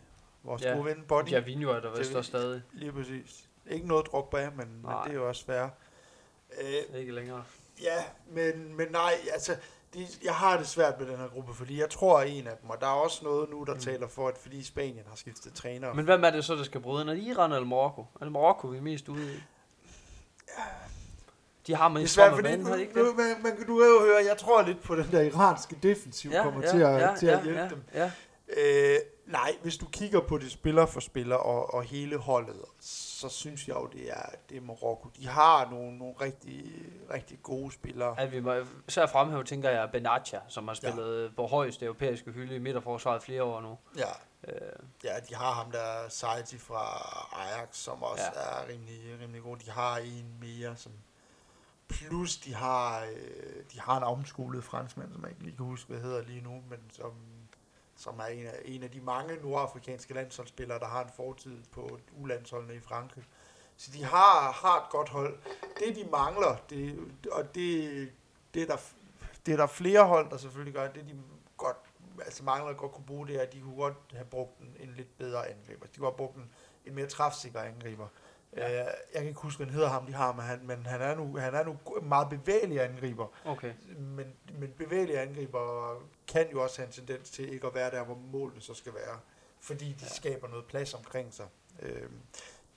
vores 0.44 0.64
ja. 0.64 0.72
Gode 0.74 0.86
ven 0.86 1.04
Bonnie. 1.08 1.34
Ja, 1.34 1.40
Vinjo 1.40 1.70
er 1.70 1.80
der 1.80 1.98
vist 1.98 2.16
også 2.16 2.28
stadig. 2.28 2.62
Lige 2.74 2.92
præcis. 2.92 3.50
Ikke 3.70 3.88
noget 3.88 4.06
druk 4.08 4.30
bag, 4.30 4.50
men, 4.56 4.68
men 4.82 4.92
det 5.06 5.10
er 5.12 5.14
jo 5.16 5.28
også 5.28 5.46
fair. 5.46 5.68
Øh, 6.94 7.00
Ikke 7.00 7.12
længere. 7.12 7.44
ja, 7.82 8.04
men, 8.30 8.78
men 8.78 8.88
nej, 8.92 9.14
altså, 9.34 9.56
de, 9.94 10.08
jeg 10.24 10.34
har 10.34 10.58
det 10.58 10.68
svært 10.68 11.00
med 11.00 11.08
den 11.08 11.18
her 11.18 11.28
gruppe, 11.28 11.54
fordi 11.54 11.80
jeg 11.80 11.90
tror, 11.90 12.20
at 12.20 12.30
en 12.30 12.48
af 12.48 12.58
dem, 12.62 12.70
og 12.70 12.78
der 12.82 12.88
er 12.88 12.92
også 12.92 13.20
noget 13.24 13.50
nu, 13.50 13.64
der 13.64 13.74
mm. 13.74 13.80
Taler 13.80 14.08
for, 14.08 14.28
at 14.28 14.38
fordi 14.38 14.64
Spanien 14.64 15.04
har 15.10 15.16
skiftet 15.16 15.54
træner. 15.54 15.94
Men 15.94 16.06
hvem 16.06 16.24
er 16.24 16.30
det 16.30 16.46
så, 16.46 16.56
der 16.56 16.64
skal 16.64 16.82
bryde 16.82 17.02
ind? 17.02 17.10
Er 17.10 17.14
det 17.14 17.24
Iran 17.24 17.52
eller 17.52 17.66
Marokko? 17.66 18.02
Er 18.02 18.26
det 18.26 18.32
Marokko, 18.32 18.68
vi 18.68 18.78
er 18.78 18.82
mest 18.82 19.10
ude 19.10 19.34
i? 19.34 19.38
De 21.68 21.76
har 21.76 21.88
det 21.88 21.94
med 21.94 22.02
er 22.02 22.06
i 22.06 22.08
svært, 22.08 22.36
fordi 22.36 22.50
ikke 22.50 22.64
nu, 22.96 23.08
det? 23.08 23.16
man, 23.16 23.44
man, 23.44 23.58
kan 23.58 23.68
du 23.68 23.84
jo 23.84 24.00
høre, 24.06 24.26
jeg 24.30 24.38
tror 24.38 24.62
lidt 24.62 24.84
på 24.84 24.96
den 24.96 25.08
der 25.12 25.22
iranske 25.22 25.76
defensiv 25.84 26.32
ja, 26.32 26.44
kommer 26.44 26.62
ja, 26.62 26.72
til, 26.72 26.78
at, 26.78 27.02
ja, 27.02 27.16
til 27.16 27.28
at 27.28 27.44
hjælpe 27.44 27.62
ja, 27.62 27.70
dem. 27.70 27.84
Ja. 27.94 28.12
Øh, 28.58 29.00
nej, 29.28 29.56
hvis 29.62 29.78
du 29.78 29.86
kigger 29.86 30.20
på 30.20 30.38
det 30.38 30.52
spiller 30.52 30.86
for 30.86 31.00
spiller 31.00 31.36
og, 31.36 31.74
og 31.74 31.84
hele 31.84 32.18
holdet, 32.18 32.62
så 32.80 33.30
synes 33.30 33.68
jeg 33.68 33.76
jo, 33.76 33.86
det 33.86 34.10
er, 34.10 34.30
det 34.50 34.58
er 34.58 34.62
Marokko. 34.62 35.10
De 35.18 35.28
har 35.28 35.70
nogle, 35.70 35.98
nogle 35.98 36.14
rigtig, 36.22 36.72
rigtig 37.14 37.40
gode 37.44 37.72
spillere. 37.72 38.20
At 38.20 38.32
vi 38.32 38.40
må 38.40 38.54
især 38.88 39.06
fremhæve, 39.06 39.44
tænker 39.44 39.70
jeg, 39.70 39.92
Benatia, 39.92 40.40
som 40.48 40.68
har 40.68 40.76
spillet 40.76 41.24
ja. 41.24 41.30
på 41.36 41.48
højeste 41.48 41.86
europæiske 41.86 42.32
hylde 42.32 42.56
i 42.56 42.60
midterforsvaret 42.60 43.24
flere 43.24 43.44
år 43.44 43.62
nu. 43.62 43.78
Ja, 43.98 44.12
Øh, 44.44 44.54
ja, 45.04 45.20
de 45.30 45.36
har 45.36 45.52
ham 45.52 45.72
der 45.72 46.10
Saiti 46.10 46.58
fra 46.58 46.84
Ajax, 47.34 47.76
som 47.76 48.04
også 48.04 48.24
ja. 48.24 48.40
Ja. 48.40 48.64
er 48.64 48.68
rimelig, 48.68 49.18
rimelig 49.22 49.42
god. 49.42 49.58
De 49.58 49.72
har 49.72 49.98
en 49.98 50.38
mere, 50.40 50.76
som 50.76 50.92
plus 51.88 52.38
de 52.38 52.54
har, 52.56 53.04
øh, 53.04 53.64
de 53.74 53.80
har 53.80 53.98
en 53.98 54.04
omskolet 54.04 54.64
franskmand, 54.64 55.14
som 55.14 55.22
jeg 55.22 55.32
ikke 55.32 55.44
lige 55.44 55.58
kan 55.58 55.66
huske, 55.66 55.90
hvad 55.90 56.02
hedder 56.02 56.24
lige 56.24 56.42
nu, 56.42 56.64
men 56.70 56.80
som, 56.90 57.12
som 57.98 58.20
er 58.20 58.26
en 58.26 58.46
af, 58.46 58.62
en 58.66 58.84
af 58.84 58.92
de 58.92 59.02
mange 59.02 59.36
nordafrikanske 59.36 60.14
landsholdsspillere, 60.14 60.80
der 60.80 60.88
har 60.88 61.04
en 61.04 61.10
fortid 61.16 61.64
på 61.72 62.00
ulandsholdene 62.12 62.76
i 62.76 62.80
Frankrig. 62.80 63.24
Så 63.78 63.92
de 63.94 64.04
har, 64.04 64.52
har 64.52 64.78
et 64.78 64.90
godt 64.90 65.10
hold. 65.10 65.38
Det, 65.80 65.96
de 65.96 66.08
mangler, 66.12 66.56
det, 66.70 67.00
og 67.32 67.56
det 67.56 68.12
det 68.54 68.62
er 68.62 68.68
der, 68.68 68.78
det 69.46 69.52
er 69.54 69.58
der 69.58 69.68
flere 69.68 70.08
hold, 70.08 70.30
der 70.30 70.38
selvfølgelig 70.38 70.74
gør. 70.74 70.88
Det 70.88 71.06
de 71.08 71.16
godt, 71.58 71.78
altså 72.20 72.44
mangler 72.44 72.74
godt 72.74 72.92
kunne 72.92 73.06
bruge, 73.06 73.28
det 73.28 73.36
er, 73.36 73.42
at 73.42 73.54
de 73.54 73.62
kunne 73.62 73.76
godt 73.76 73.98
have 74.12 74.26
brugt 74.26 74.60
en, 74.60 74.76
en 74.80 74.94
lidt 74.96 75.18
bedre 75.18 75.50
angriber. 75.50 75.86
De 75.86 75.98
kunne 75.98 76.08
have 76.08 76.18
brugt 76.18 76.36
en, 76.36 76.50
en 76.86 76.96
mere 76.96 77.08
træfsikker 77.08 77.62
angriber. 77.62 78.08
Ja. 78.58 78.72
Øh, 78.72 78.86
jeg 79.14 79.22
kan 79.22 79.28
ikke 79.28 79.40
huske, 79.42 79.58
hvad 79.58 79.68
han 79.68 79.74
hedder 79.74 79.90
ham, 79.90 80.06
de 80.06 80.14
har, 80.14 80.34
men 80.34 80.46
han, 80.46 80.60
men 80.64 80.86
han 80.86 81.02
er 81.02 81.16
nu, 81.16 81.38
han 81.38 81.56
er 81.56 81.64
nu 81.64 81.78
meget 82.02 82.30
bevægelig 82.30 82.82
angriber. 82.82 83.28
Okay. 83.46 83.74
Men, 83.98 84.26
men 84.60 84.72
bevægelige 84.78 85.20
angriber 85.20 85.96
kan 86.28 86.52
jo 86.52 86.64
også 86.64 86.78
have 86.78 86.88
en 86.88 86.92
tendens 86.94 87.30
til 87.30 87.54
ikke 87.54 87.68
at 87.68 87.76
være 87.76 87.92
der, 87.92 88.04
hvor 88.04 88.16
målene 88.32 88.62
så 88.62 88.74
skal 88.74 88.94
være. 88.94 89.20
Fordi 89.62 89.86
de 89.86 89.96
ja. 90.02 90.08
skaber 90.08 90.48
noget 90.48 90.66
plads 90.66 90.94
omkring 90.94 91.34
sig. 91.34 91.46
Øhm, 91.82 92.20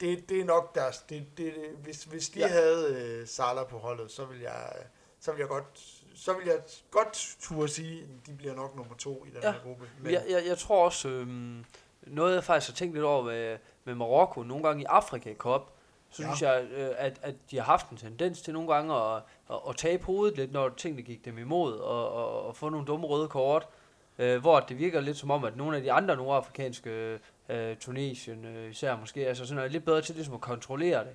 det, 0.01 0.29
det 0.29 0.41
er 0.41 0.45
nok 0.45 0.75
deres... 0.75 0.99
Det, 0.99 1.27
det, 1.37 1.55
det, 1.55 1.65
hvis, 1.83 2.05
hvis 2.05 2.29
de 2.29 2.39
ja. 2.39 2.47
Havde 2.49 2.95
øh, 3.03 3.27
Salah 3.27 3.67
på 3.67 3.79
holdet, 3.79 4.11
så 4.11 4.25
vil 4.25 4.41
jeg, 4.41 4.73
så 5.21 5.33
vil 5.33 5.39
jeg 5.39 5.49
godt 5.49 6.01
så 6.15 6.33
vil 6.33 6.47
jeg 6.47 6.61
godt 6.91 7.37
turde 7.41 7.69
sige, 7.69 8.03
at 8.03 8.27
de 8.27 8.33
bliver 8.33 8.55
nok 8.55 8.77
nummer 8.77 8.95
to 8.95 9.25
i 9.25 9.31
den 9.31 9.43
Ja. 9.43 9.53
her 9.53 9.61
gruppe. 9.61 9.89
Men 10.03 10.13
jeg, 10.13 10.25
jeg, 10.29 10.47
jeg 10.47 10.59
tror 10.59 10.85
også, 10.85 11.09
øhm, 11.09 11.65
noget 12.03 12.35
jeg 12.35 12.45
faktisk 12.45 12.71
har 12.71 12.77
tænkt 12.77 12.95
lidt 12.95 13.05
over 13.05 13.23
med, 13.25 13.59
med 13.91 13.99
Marokko, 13.99 14.43
nogle 14.43 14.65
gange 14.65 14.83
i 14.83 14.87
Afrika 14.89 15.35
Cup, 15.35 15.71
så 16.11 16.23
synes 16.23 16.43
Ja. 16.43 16.51
jeg, 16.53 16.65
øh, 16.77 16.91
at, 16.99 17.19
at 17.23 17.35
de 17.51 17.57
har 17.57 17.65
haft 17.65 17.91
en 17.91 17.97
tendens 17.97 18.43
til 18.43 18.55
nogle 18.55 18.75
gange 18.75 18.95
at, 18.95 19.23
at, 19.51 19.57
at 19.69 19.77
tabe 19.77 20.05
hovedet 20.05 20.37
lidt, 20.37 20.53
når 20.53 20.69
tingene 20.69 21.03
gik 21.03 21.25
dem 21.25 21.39
imod, 21.39 21.73
og, 21.79 22.13
og, 22.13 22.47
og 22.47 22.57
få 22.57 22.69
nogle 22.69 22.87
dumme 22.87 23.07
røde 23.07 23.29
kort, 23.29 23.69
øh, 24.19 24.41
hvor 24.41 24.61
det 24.61 24.79
virker 24.79 25.01
lidt 25.01 25.17
som 25.17 25.31
om, 25.31 25.45
at 25.45 25.57
nogle 25.57 25.77
af 25.77 25.83
de 25.83 25.93
andre 25.93 26.17
nordafrikanske, 26.17 27.19
øh, 27.49 27.77
Tunesien 27.77 28.45
øh, 28.45 28.71
især 28.71 28.97
måske, 28.97 29.29
altså 29.29 29.47
sådan 29.47 29.65
er 29.65 29.69
lidt 29.69 29.85
bedre 29.85 30.01
til 30.01 30.15
ligesom 30.15 30.35
at 30.35 30.41
kontrollere 30.41 31.05
det. 31.05 31.15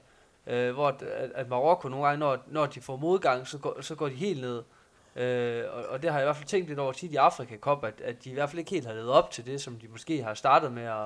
Øh, 0.53 0.74
hvor 0.74 0.88
at, 0.88 1.01
at, 1.01 1.32
at 1.36 1.50
Marokko 1.50 1.89
nogle 1.89 2.05
gange, 2.05 2.20
når, 2.20 2.38
når 2.48 2.65
de 2.65 2.82
får 2.82 2.96
modgang, 2.96 3.48
så 3.48 3.58
går, 3.58 3.82
så 3.82 3.96
går 3.96 4.08
de 4.08 4.15
helt 4.15 4.41
ned. 4.41 4.63
Øh, 5.15 5.63
og, 5.74 5.86
og 5.86 6.01
det 6.01 6.12
har 6.12 6.17
jeg 6.20 6.25
i 6.25 6.27
hvert 6.27 6.36
fald 6.36 6.48
tænkt 6.48 6.67
lidt 6.67 6.79
over 6.79 6.91
tit 6.91 7.12
i 7.12 7.15
Afrika 7.15 7.58
Cup, 7.58 7.84
at, 7.84 8.01
at 8.01 8.24
de 8.24 8.29
i 8.29 8.34
hvert 8.34 8.50
fald 8.50 8.60
ikke 8.60 8.72
helt 8.72 8.86
har 8.88 8.94
levet 8.94 9.10
op 9.10 9.32
til 9.32 9.46
det, 9.46 9.62
som 9.62 9.75
de 9.79 9.88
måske 9.88 10.24
har 10.24 10.34
startet 10.34 10.72
med 10.72 10.84
at 10.84 11.05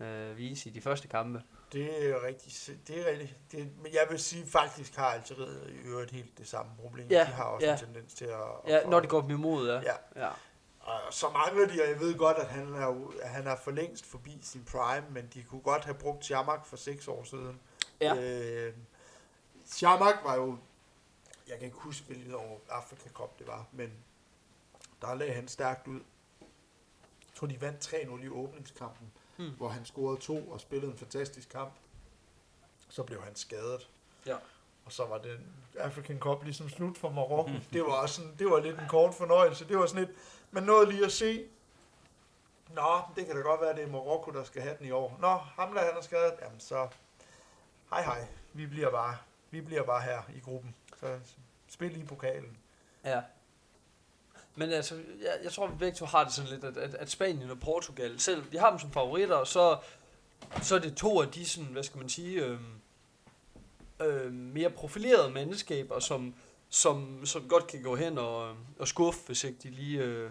øh, 0.00 0.36
vise 0.36 0.68
i 0.68 0.72
de 0.72 0.80
første 0.80 1.08
kampe. 1.08 1.42
Det 1.72 2.10
er 2.10 2.26
rigtigt. 2.26 2.70
Det 2.86 3.00
er 3.00 3.10
rigtigt. 3.10 3.36
Det, 3.52 3.70
men 3.82 3.92
jeg 3.92 4.06
vil 4.10 4.18
sige, 4.18 4.46
faktisk 4.46 4.96
har 4.96 5.06
Algeriet 5.06 5.70
i 5.70 5.88
øvrigt 5.88 6.10
helt 6.10 6.38
det 6.38 6.48
samme 6.48 6.72
problem. 6.80 7.08
Ja, 7.10 7.20
de 7.20 7.24
har 7.24 7.44
også 7.44 7.66
ja. 7.66 7.72
en 7.72 7.78
tendens 7.78 8.14
til 8.14 8.24
at... 8.24 8.40
Ja, 8.66 8.78
at 8.78 8.88
når 8.88 9.00
det 9.00 9.08
går 9.08 9.20
dem 9.20 9.30
imod, 9.30 9.68
ja. 9.68 9.80
Ja. 9.80 10.26
ja. 10.26 10.30
Og 10.80 11.00
så 11.10 11.28
mangler 11.28 11.66
de, 11.66 11.82
og 11.82 11.88
jeg 11.88 12.00
ved 12.00 12.18
godt, 12.18 12.36
at 12.36 12.46
han 12.46 12.74
er, 12.74 13.10
at 13.22 13.28
han 13.28 13.46
er 13.46 13.56
for 13.56 13.70
længst 13.70 14.06
forbi 14.06 14.38
sin 14.42 14.64
prime, 14.64 15.06
men 15.10 15.28
de 15.34 15.42
kunne 15.42 15.60
godt 15.60 15.84
have 15.84 15.94
brugt 15.94 16.24
Chamak 16.24 16.66
for 16.66 16.76
seks 16.76 17.08
år 17.08 17.24
siden. 17.24 17.60
Ja. 18.00 18.14
Øh, 18.16 18.74
Chamak 19.66 20.14
var 20.24 20.34
jo, 20.34 20.58
jeg 21.48 21.56
kan 21.58 21.64
ikke 21.64 21.78
huske, 21.78 22.06
hvilket 22.06 22.34
år 22.34 22.60
Afrika 22.68 23.08
Cup 23.08 23.38
det 23.38 23.46
var, 23.46 23.66
men 23.72 23.92
der 25.00 25.14
lagde 25.14 25.32
han 25.32 25.48
stærkt 25.48 25.88
ud. 25.88 26.00
Jeg 26.40 27.34
tror, 27.34 27.46
de 27.46 27.60
vandt 27.60 27.86
3-0 27.86 28.24
i 28.24 28.28
åbningskampen, 28.28 29.12
Hmm. 29.38 29.50
hvor 29.56 29.68
han 29.68 29.84
scorede 29.84 30.20
to 30.20 30.50
og 30.50 30.60
spillede 30.60 30.92
en 30.92 30.98
fantastisk 30.98 31.48
kamp. 31.48 31.72
Så 32.88 33.02
blev 33.02 33.22
han 33.22 33.36
skadet. 33.36 33.88
Ja. 34.26 34.36
Og 34.84 34.92
så 34.92 35.06
var 35.06 35.18
den 35.18 35.46
African 35.78 36.18
Cup 36.18 36.44
ligesom 36.44 36.68
slut 36.68 36.98
for 36.98 37.10
Marokko. 37.10 37.52
det 37.72 37.82
var 37.82 37.92
også 37.92 38.14
sådan, 38.14 38.34
det 38.38 38.50
var 38.50 38.60
lidt 38.60 38.78
en 38.78 38.88
kort 38.88 39.14
fornøjelse. 39.14 39.68
Det 39.68 39.78
var 39.78 39.86
sådan 39.86 40.04
lidt, 40.04 40.18
man 40.50 40.62
nåede 40.62 40.90
lige 40.90 41.04
at 41.04 41.12
se, 41.12 41.48
Nå, 42.74 43.00
det 43.16 43.26
kan 43.26 43.36
da 43.36 43.42
godt 43.42 43.60
være, 43.60 43.74
det 43.74 43.82
er 43.82 43.88
Marokko, 43.88 44.30
der 44.30 44.44
skal 44.44 44.62
have 44.62 44.76
den 44.78 44.86
i 44.86 44.90
år. 44.90 45.16
Nå, 45.20 45.28
ham 45.36 45.74
der 45.74 45.80
han 45.80 45.96
er 45.96 46.00
skadet, 46.00 46.34
jamen 46.42 46.60
så, 46.60 46.88
hej 47.90 48.02
hej, 48.02 48.26
vi 48.52 48.66
bliver 48.66 48.90
bare, 48.90 49.16
vi 49.50 49.60
bliver 49.60 49.82
bare 49.82 50.02
her 50.02 50.22
i 50.34 50.40
gruppen. 50.40 50.74
Så 50.96 51.18
spil 51.68 52.02
i 52.02 52.04
pokalen. 52.04 52.58
Ja. 53.04 53.22
Men 54.58 54.70
altså, 54.72 54.94
jeg, 54.94 55.38
jeg 55.44 55.52
tror, 55.52 55.66
vi 55.66 55.76
begge 55.78 55.96
to 55.96 56.04
har 56.06 56.24
det 56.24 56.32
sådan 56.32 56.50
lidt, 56.50 56.64
at, 56.64 56.76
at, 56.76 56.94
at 56.94 57.10
Spanien 57.10 57.50
og 57.50 57.60
Portugal, 57.60 58.20
selv 58.20 58.44
de 58.52 58.58
har 58.58 58.70
dem 58.70 58.78
som 58.78 58.90
favoritter, 58.92 59.36
og 59.36 59.46
så, 59.46 59.78
så 60.62 60.74
er 60.74 60.78
det 60.78 60.96
to 60.96 61.20
af 61.22 61.28
de 61.28 61.48
sådan, 61.48 61.68
hvad 61.68 61.82
skal 61.82 61.98
man 61.98 62.08
sige, 62.08 62.44
øh, 62.44 62.58
øh, 64.02 64.32
mere 64.32 64.70
profilerede 64.70 65.30
menneskeber, 65.30 65.98
som, 66.00 66.34
som, 66.68 67.26
som 67.26 67.48
godt 67.48 67.66
kan 67.66 67.82
gå 67.82 67.96
hen 67.96 68.18
og, 68.18 68.54
og 68.78 68.88
skuffe, 68.88 69.20
hvis 69.26 69.44
ikke 69.44 69.58
de 69.62 69.70
lige... 69.70 70.02
Øh, 70.02 70.30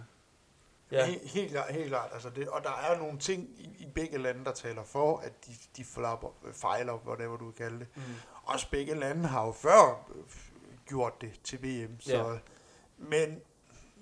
Ja. 0.92 0.98
ja, 1.00 1.06
Helt, 1.06 1.22
helt, 1.32 1.52
klart, 1.52 1.74
helt 1.74 1.88
klart. 1.88 2.10
Altså 2.14 2.30
det, 2.30 2.48
og 2.48 2.64
der 2.64 2.70
er 2.72 2.98
nogle 2.98 3.20
ting 3.20 3.50
i, 3.58 3.70
i 3.80 3.86
begge 3.96 4.18
lande, 4.18 4.46
der 4.46 4.52
taler 4.54 4.84
for, 4.84 5.18
at 5.18 5.46
de, 5.48 5.52
de 5.78 5.84
flapper, 5.86 6.28
fejler, 6.54 6.94
whatever 7.08 7.38
du 7.38 7.46
vil 7.46 7.54
kalde 7.54 7.80
det. 7.80 7.88
mm, 7.96 8.02
Også 8.44 8.70
begge 8.72 8.96
lande 8.96 9.28
har 9.28 9.46
jo 9.46 9.52
før 9.52 10.08
øh, 10.16 10.24
gjort 10.88 11.22
det 11.22 11.32
til 11.44 11.64
VM. 11.64 12.00
Så, 12.02 12.18
Ja. 12.18 12.38
Men 12.98 13.42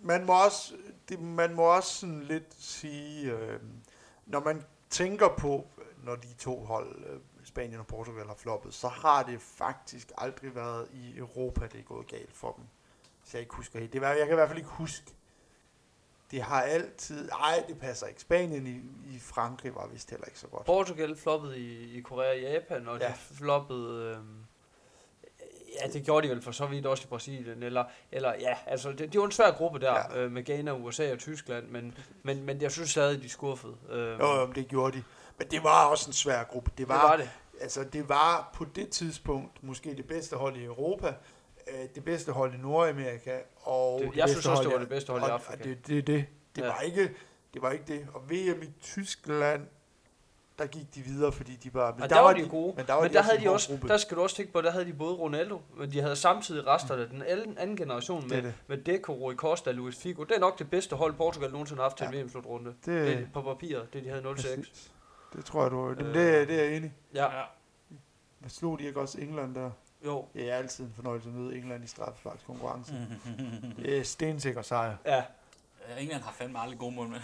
man 0.05 0.25
må 0.25 0.43
også, 0.43 0.73
det, 1.09 1.21
man 1.21 1.53
må 1.53 1.63
også 1.63 1.99
sådan 1.99 2.23
lidt 2.23 2.55
sige, 2.59 3.31
øh, 3.31 3.59
når 4.25 4.39
man 4.39 4.63
tænker 4.89 5.27
på, 5.37 5.67
når 6.03 6.15
de 6.15 6.33
to 6.33 6.63
hold, 6.63 7.05
øh, 7.05 7.19
Spanien 7.43 7.79
og 7.79 7.87
Portugal, 7.87 8.27
har 8.27 8.35
floppet, 8.35 8.73
så 8.73 8.87
har 8.87 9.23
det 9.23 9.41
faktisk 9.41 10.11
aldrig 10.17 10.55
været 10.55 10.87
i 10.93 11.17
Europa, 11.17 11.67
det 11.67 11.79
er 11.79 11.83
gået 11.83 12.07
galt 12.07 12.33
for 12.33 12.51
dem. 12.51 12.65
Hvis 13.21 13.33
jeg 13.33 13.41
ikke 13.41 13.55
husker 13.55 13.79
helt. 13.79 13.93
Det 13.93 14.01
var, 14.01 14.07
jeg 14.07 14.25
kan 14.25 14.33
i 14.33 14.35
hvert 14.35 14.47
fald 14.47 14.57
ikke 14.57 14.69
huske. 14.69 15.11
Det 16.31 16.41
har 16.41 16.61
altid... 16.61 17.29
Ej, 17.29 17.63
det 17.67 17.79
passer 17.79 18.07
ikke. 18.07 18.21
Spanien 18.21 18.67
i, 18.67 18.81
i 19.15 19.19
Frankrig 19.19 19.75
var 19.75 19.87
vist 19.87 20.09
heller 20.09 20.25
ikke 20.25 20.39
så 20.39 20.47
godt. 20.47 20.65
Portugal 20.65 21.15
floppede 21.15 21.59
i, 21.59 21.97
i 21.97 22.01
Korea 22.01 22.29
og 22.29 22.39
Japan, 22.39 22.87
og. 22.87 22.99
Ja. 22.99 23.07
de 23.07 23.13
floppede... 23.13 24.15
Øh, 24.15 24.17
ja, 25.81 25.87
det 25.87 26.03
gjorde 26.05 26.27
de 26.27 26.33
vel 26.33 26.41
for 26.41 26.51
så 26.51 26.65
vidt 26.65 26.85
også 26.85 27.03
i 27.03 27.07
Brasilien. 27.07 27.63
Eller, 27.63 27.83
eller 28.11 28.33
ja, 28.39 28.57
altså, 28.65 28.91
det, 28.91 29.13
det 29.13 29.19
var 29.19 29.25
en 29.25 29.31
svær 29.31 29.51
gruppe 29.51 29.79
der, 29.79 29.93
ja. 29.93 30.17
Øh, 30.19 30.31
med 30.31 30.43
Ghana, 30.45 30.73
USA 30.73 31.11
og 31.11 31.19
Tyskland, 31.19 31.67
men, 31.67 31.97
men, 32.23 32.43
men 32.43 32.61
jeg 32.61 32.71
synes 32.71 32.89
stadig, 32.89 33.23
de 33.23 33.29
skuffede. 33.29 33.73
Øh, 33.89 34.19
Jo, 34.19 34.25
jo, 34.35 34.51
det 34.55 34.67
gjorde 34.67 34.97
de. 34.97 35.03
Men 35.37 35.47
det 35.47 35.63
var 35.63 35.85
også 35.85 36.09
en 36.09 36.13
svær 36.13 36.43
gruppe. 36.43 36.69
Det 36.71 36.77
det 36.77 36.87
var, 36.87 37.01
var 37.09 37.17
det. 37.17 37.29
Altså, 37.61 37.83
det 37.83 38.09
var 38.09 38.49
på 38.55 38.65
det 38.75 38.89
tidspunkt 38.89 39.63
måske 39.63 39.95
det 39.95 40.07
bedste 40.07 40.35
hold 40.35 40.57
i 40.57 40.63
Europa, 40.63 41.07
øh, 41.67 41.79
det 41.95 42.03
bedste 42.03 42.31
hold 42.31 42.53
i 42.53 42.57
Nordamerika, 42.57 43.37
og 43.61 43.99
Det- 44.01 44.09
det 44.11 44.17
jeg 44.17 44.29
synes 44.29 44.45
også, 44.45 44.63
det 44.63 44.71
var 44.71 44.79
det 44.79 44.89
bedste 44.89 45.11
hold 45.11 45.21
i 45.21 45.25
Afrika. 45.25 45.59
Og 45.61 45.63
det, 45.67 45.87
det, 45.87 46.07
det, 46.07 46.25
det, 46.55 46.61
Ja. 46.61 46.67
var 46.67 46.79
ikke, 46.79 47.09
det 47.53 47.61
var 47.61 47.71
ikke 47.71 47.85
det. 47.87 48.07
Og 48.13 48.29
VM 48.29 48.61
i 48.63 48.69
Tyskland, 48.81 49.61
der 50.59 50.65
gik 50.67 50.95
de 50.95 51.01
videre, 51.01 51.31
fordi 51.31 51.55
de 51.55 51.73
var... 51.73 51.93
Men 51.93 52.03
Og 52.03 52.09
der, 52.09 52.19
var 52.19 52.33
de 52.33 52.47
gode. 52.49 52.73
Men 52.77 52.85
der, 52.87 52.93
var 52.93 53.01
men 53.01 53.13
der 53.13 53.19
også 53.19 53.31
havde 53.31 53.43
de 53.45 53.49
også, 53.51 53.69
gruppe. 53.69 53.87
der 53.87 53.97
skal 53.97 54.17
du 54.17 54.21
også 54.23 54.35
tænke 54.35 54.53
på, 54.53 54.61
der 54.61 54.71
havde 54.71 54.85
de 54.85 54.93
både 54.93 55.15
Ronaldo, 55.15 55.61
men 55.77 55.91
de 55.91 56.01
havde 56.01 56.15
samtidig 56.15 56.67
rester 56.67 56.95
af 56.95 57.07
den 57.09 57.23
anden 57.57 57.77
generation 57.77 58.23
det, 58.23 58.31
er 58.31 58.35
med, 58.35 58.43
det. 58.43 58.53
med 58.67 58.77
Deco, 58.77 59.13
Rui 59.13 59.35
Costa 59.35 59.69
og 59.69 59.73
Luis 59.75 59.95
Figo. 59.95 60.23
Det 60.23 60.35
er 60.35 60.39
nok 60.39 60.59
det 60.59 60.69
bedste 60.69 60.95
hold, 60.95 61.13
Portugal 61.13 61.51
nogensinde 61.51 61.77
har 61.81 61.83
haft 61.89 61.97
til 61.97 62.07
Ja. 62.11 62.19
en 62.19 62.25
VM-slutrunde. 62.25 62.69
Det, 62.69 62.85
Det 62.85 63.13
er 63.13 63.25
på 63.33 63.41
papiret, 63.41 63.93
det 63.93 64.03
de 64.03 64.09
havde 64.09 64.21
0-6. 64.21 64.33
præcis. 64.35 64.91
det 65.33 65.45
tror 65.45 65.61
jeg, 65.61 65.71
du... 65.71 65.89
Øh. 65.89 65.99
Øh, 65.99 66.05
det, 66.13 66.47
det 66.47 66.59
er 66.59 66.63
jeg 66.63 66.75
enig. 66.77 66.93
Ja, 67.13 67.37
ja. 67.37 67.43
Men 68.39 68.49
slog 68.49 68.79
de 68.79 68.83
ikke 68.83 68.99
også 68.99 69.21
England 69.21 69.55
der? 69.55 69.69
jo. 70.05 70.25
Det 70.33 70.51
er 70.51 70.55
altid 70.55 70.85
en 70.85 70.93
fornøjelse 70.95 71.29
at 71.29 71.35
møde 71.35 71.55
England 71.57 71.83
i 71.83 71.87
straffesparkskonkurrence. 71.87 72.93
Det 73.77 73.97
er 73.97 74.03
stensikker 74.03 74.61
sejr. 74.61 74.95
Ja. 75.05 75.17
Øh, 75.17 76.01
England 76.03 76.21
har 76.21 76.31
fandme 76.31 76.59
aldrig 76.59 76.79
gode 76.79 76.95
mål 76.95 77.07
med. 77.07 77.19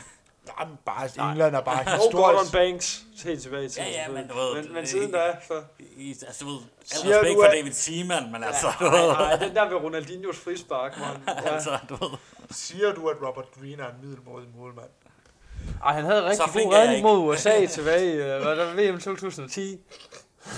Jamen, 0.60 0.78
bare, 0.86 1.10
Nej. 1.18 1.30
England 1.32 1.56
er 1.56 1.62
bare 1.62 1.80
Og 2.06 2.12
Gordon 2.12 2.32
historisk. 2.32 2.52
Banks, 2.54 3.04
helt 3.24 3.42
tilbage 3.42 3.70
til. 3.70 3.84
Ja, 3.84 3.90
ja, 3.90 4.08
men 4.12 4.28
du 4.28 4.34
ved, 4.36 4.64
Men, 4.64 4.74
men 4.74 4.88
siden 4.88 5.12
da, 5.12 5.36
så... 5.48 5.64
I, 5.98 6.10
altså, 6.28 6.46
du 6.46 6.50
ved, 6.52 6.60
Siger 6.84 7.06
al 7.18 7.20
respekt 7.20 7.36
du, 7.38 7.42
for 7.42 7.48
at- 7.48 7.54
David 7.58 7.72
Seaman, 7.72 8.32
men 8.32 8.44
altså, 8.44 8.68
ja, 8.82 8.86
du 8.86 8.92
nej, 8.92 9.02
ved, 9.02 9.08
nej, 9.14 9.36
den 9.36 9.56
der 9.56 9.70
med 9.70 9.78
Ronaldinhos 9.78 10.38
frispark, 10.40 10.98
man. 11.00 11.36
Ja. 11.46 11.54
altså, 11.54 11.78
du 11.90 11.96
ved. 11.96 12.18
Siger 12.52 12.94
du, 12.94 13.08
at 13.10 13.18
Robert 13.28 13.46
Green 13.60 13.80
er 13.80 13.88
en 13.88 13.96
middelmådig 14.02 14.50
målmand? 14.58 14.90
Ej, 15.86 15.94
han 15.94 16.06
havde 16.06 16.26
rigtig 16.30 16.46
god 16.54 16.62
er 16.74 16.78
redning 16.78 16.96
ikke. 16.98 17.08
mod 17.08 17.30
USA 17.30 17.66
tilbage, 17.66 18.36
øh, 18.36 18.46
var 18.46 18.54
der 18.56 18.92
VM 18.92 19.00
2010. 19.00 19.80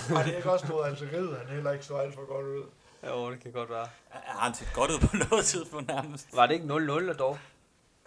Har 0.07 0.23
det 0.23 0.35
ikke 0.35 0.51
også 0.51 0.65
mod 0.69 0.85
Algeriet, 0.85 1.37
han 1.45 1.55
heller 1.55 1.71
ikke 1.71 1.85
så 1.85 1.95
alt 1.95 2.13
for 2.13 2.27
godt 2.33 2.45
ud? 2.45 2.63
Jo, 3.07 3.31
det 3.31 3.39
kan 3.43 3.51
godt 3.51 3.69
være. 3.69 3.87
Har 4.09 4.39
han 4.45 4.53
set 4.53 4.67
godt 4.73 4.91
ud 4.91 4.99
på 4.99 5.17
noget 5.29 5.45
tidspunkt 5.45 5.87
nærmest? 5.87 6.27
Var 6.35 6.45
det 6.45 6.53
ikke 6.53 6.65
0-0 6.65 7.13
dog? 7.17 7.37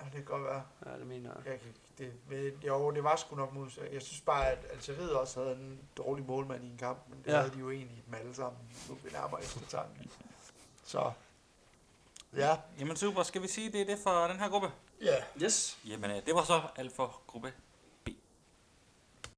Ja, 0.00 0.04
det 0.04 0.12
kan 0.12 0.24
godt 0.24 0.44
være. 0.44 0.62
Ja, 0.86 0.98
det 0.98 1.06
mener 1.06 1.30
jeg. 1.36 1.46
Jeg 1.52 1.60
kan, 1.60 1.74
det, 1.98 2.12
men, 2.28 2.62
jo, 2.66 2.90
det 2.90 3.04
var 3.04 3.16
sgu 3.16 3.36
nok 3.36 3.52
mod. 3.52 3.70
Jeg 3.92 4.02
synes 4.02 4.20
bare, 4.20 4.46
at 4.50 4.58
Algeriet 4.70 5.12
også 5.16 5.40
havde 5.40 5.52
en 5.56 5.80
dårlig 5.96 6.24
målmand 6.26 6.64
i 6.64 6.70
en 6.70 6.78
kamp, 6.78 6.98
men 7.08 7.18
det 7.24 7.32
Ja. 7.32 7.36
havde 7.38 7.50
de 7.54 7.58
jo 7.58 7.70
egentlig 7.70 8.02
dem 8.06 8.14
alle 8.14 8.34
sammen. 8.34 8.60
Nu 8.88 8.94
ved 9.02 9.10
nærmere 9.12 9.40
eftertanke. 9.42 10.08
Så, 10.84 11.12
ja. 12.36 12.56
Jamen 12.80 12.96
super, 12.96 13.22
skal 13.22 13.42
vi 13.42 13.48
sige, 13.48 13.72
det 13.72 13.80
er 13.80 13.84
det 13.84 13.98
for 14.02 14.26
den 14.26 14.38
her 14.40 14.48
gruppe? 14.48 14.70
Ja. 15.00 15.16
Yes. 15.42 15.78
Jamen, 15.86 16.10
øh, 16.10 16.26
det 16.26 16.34
var 16.34 16.44
så 16.44 16.62
alt 16.76 16.96
for 16.96 17.20
gruppe 17.26 17.52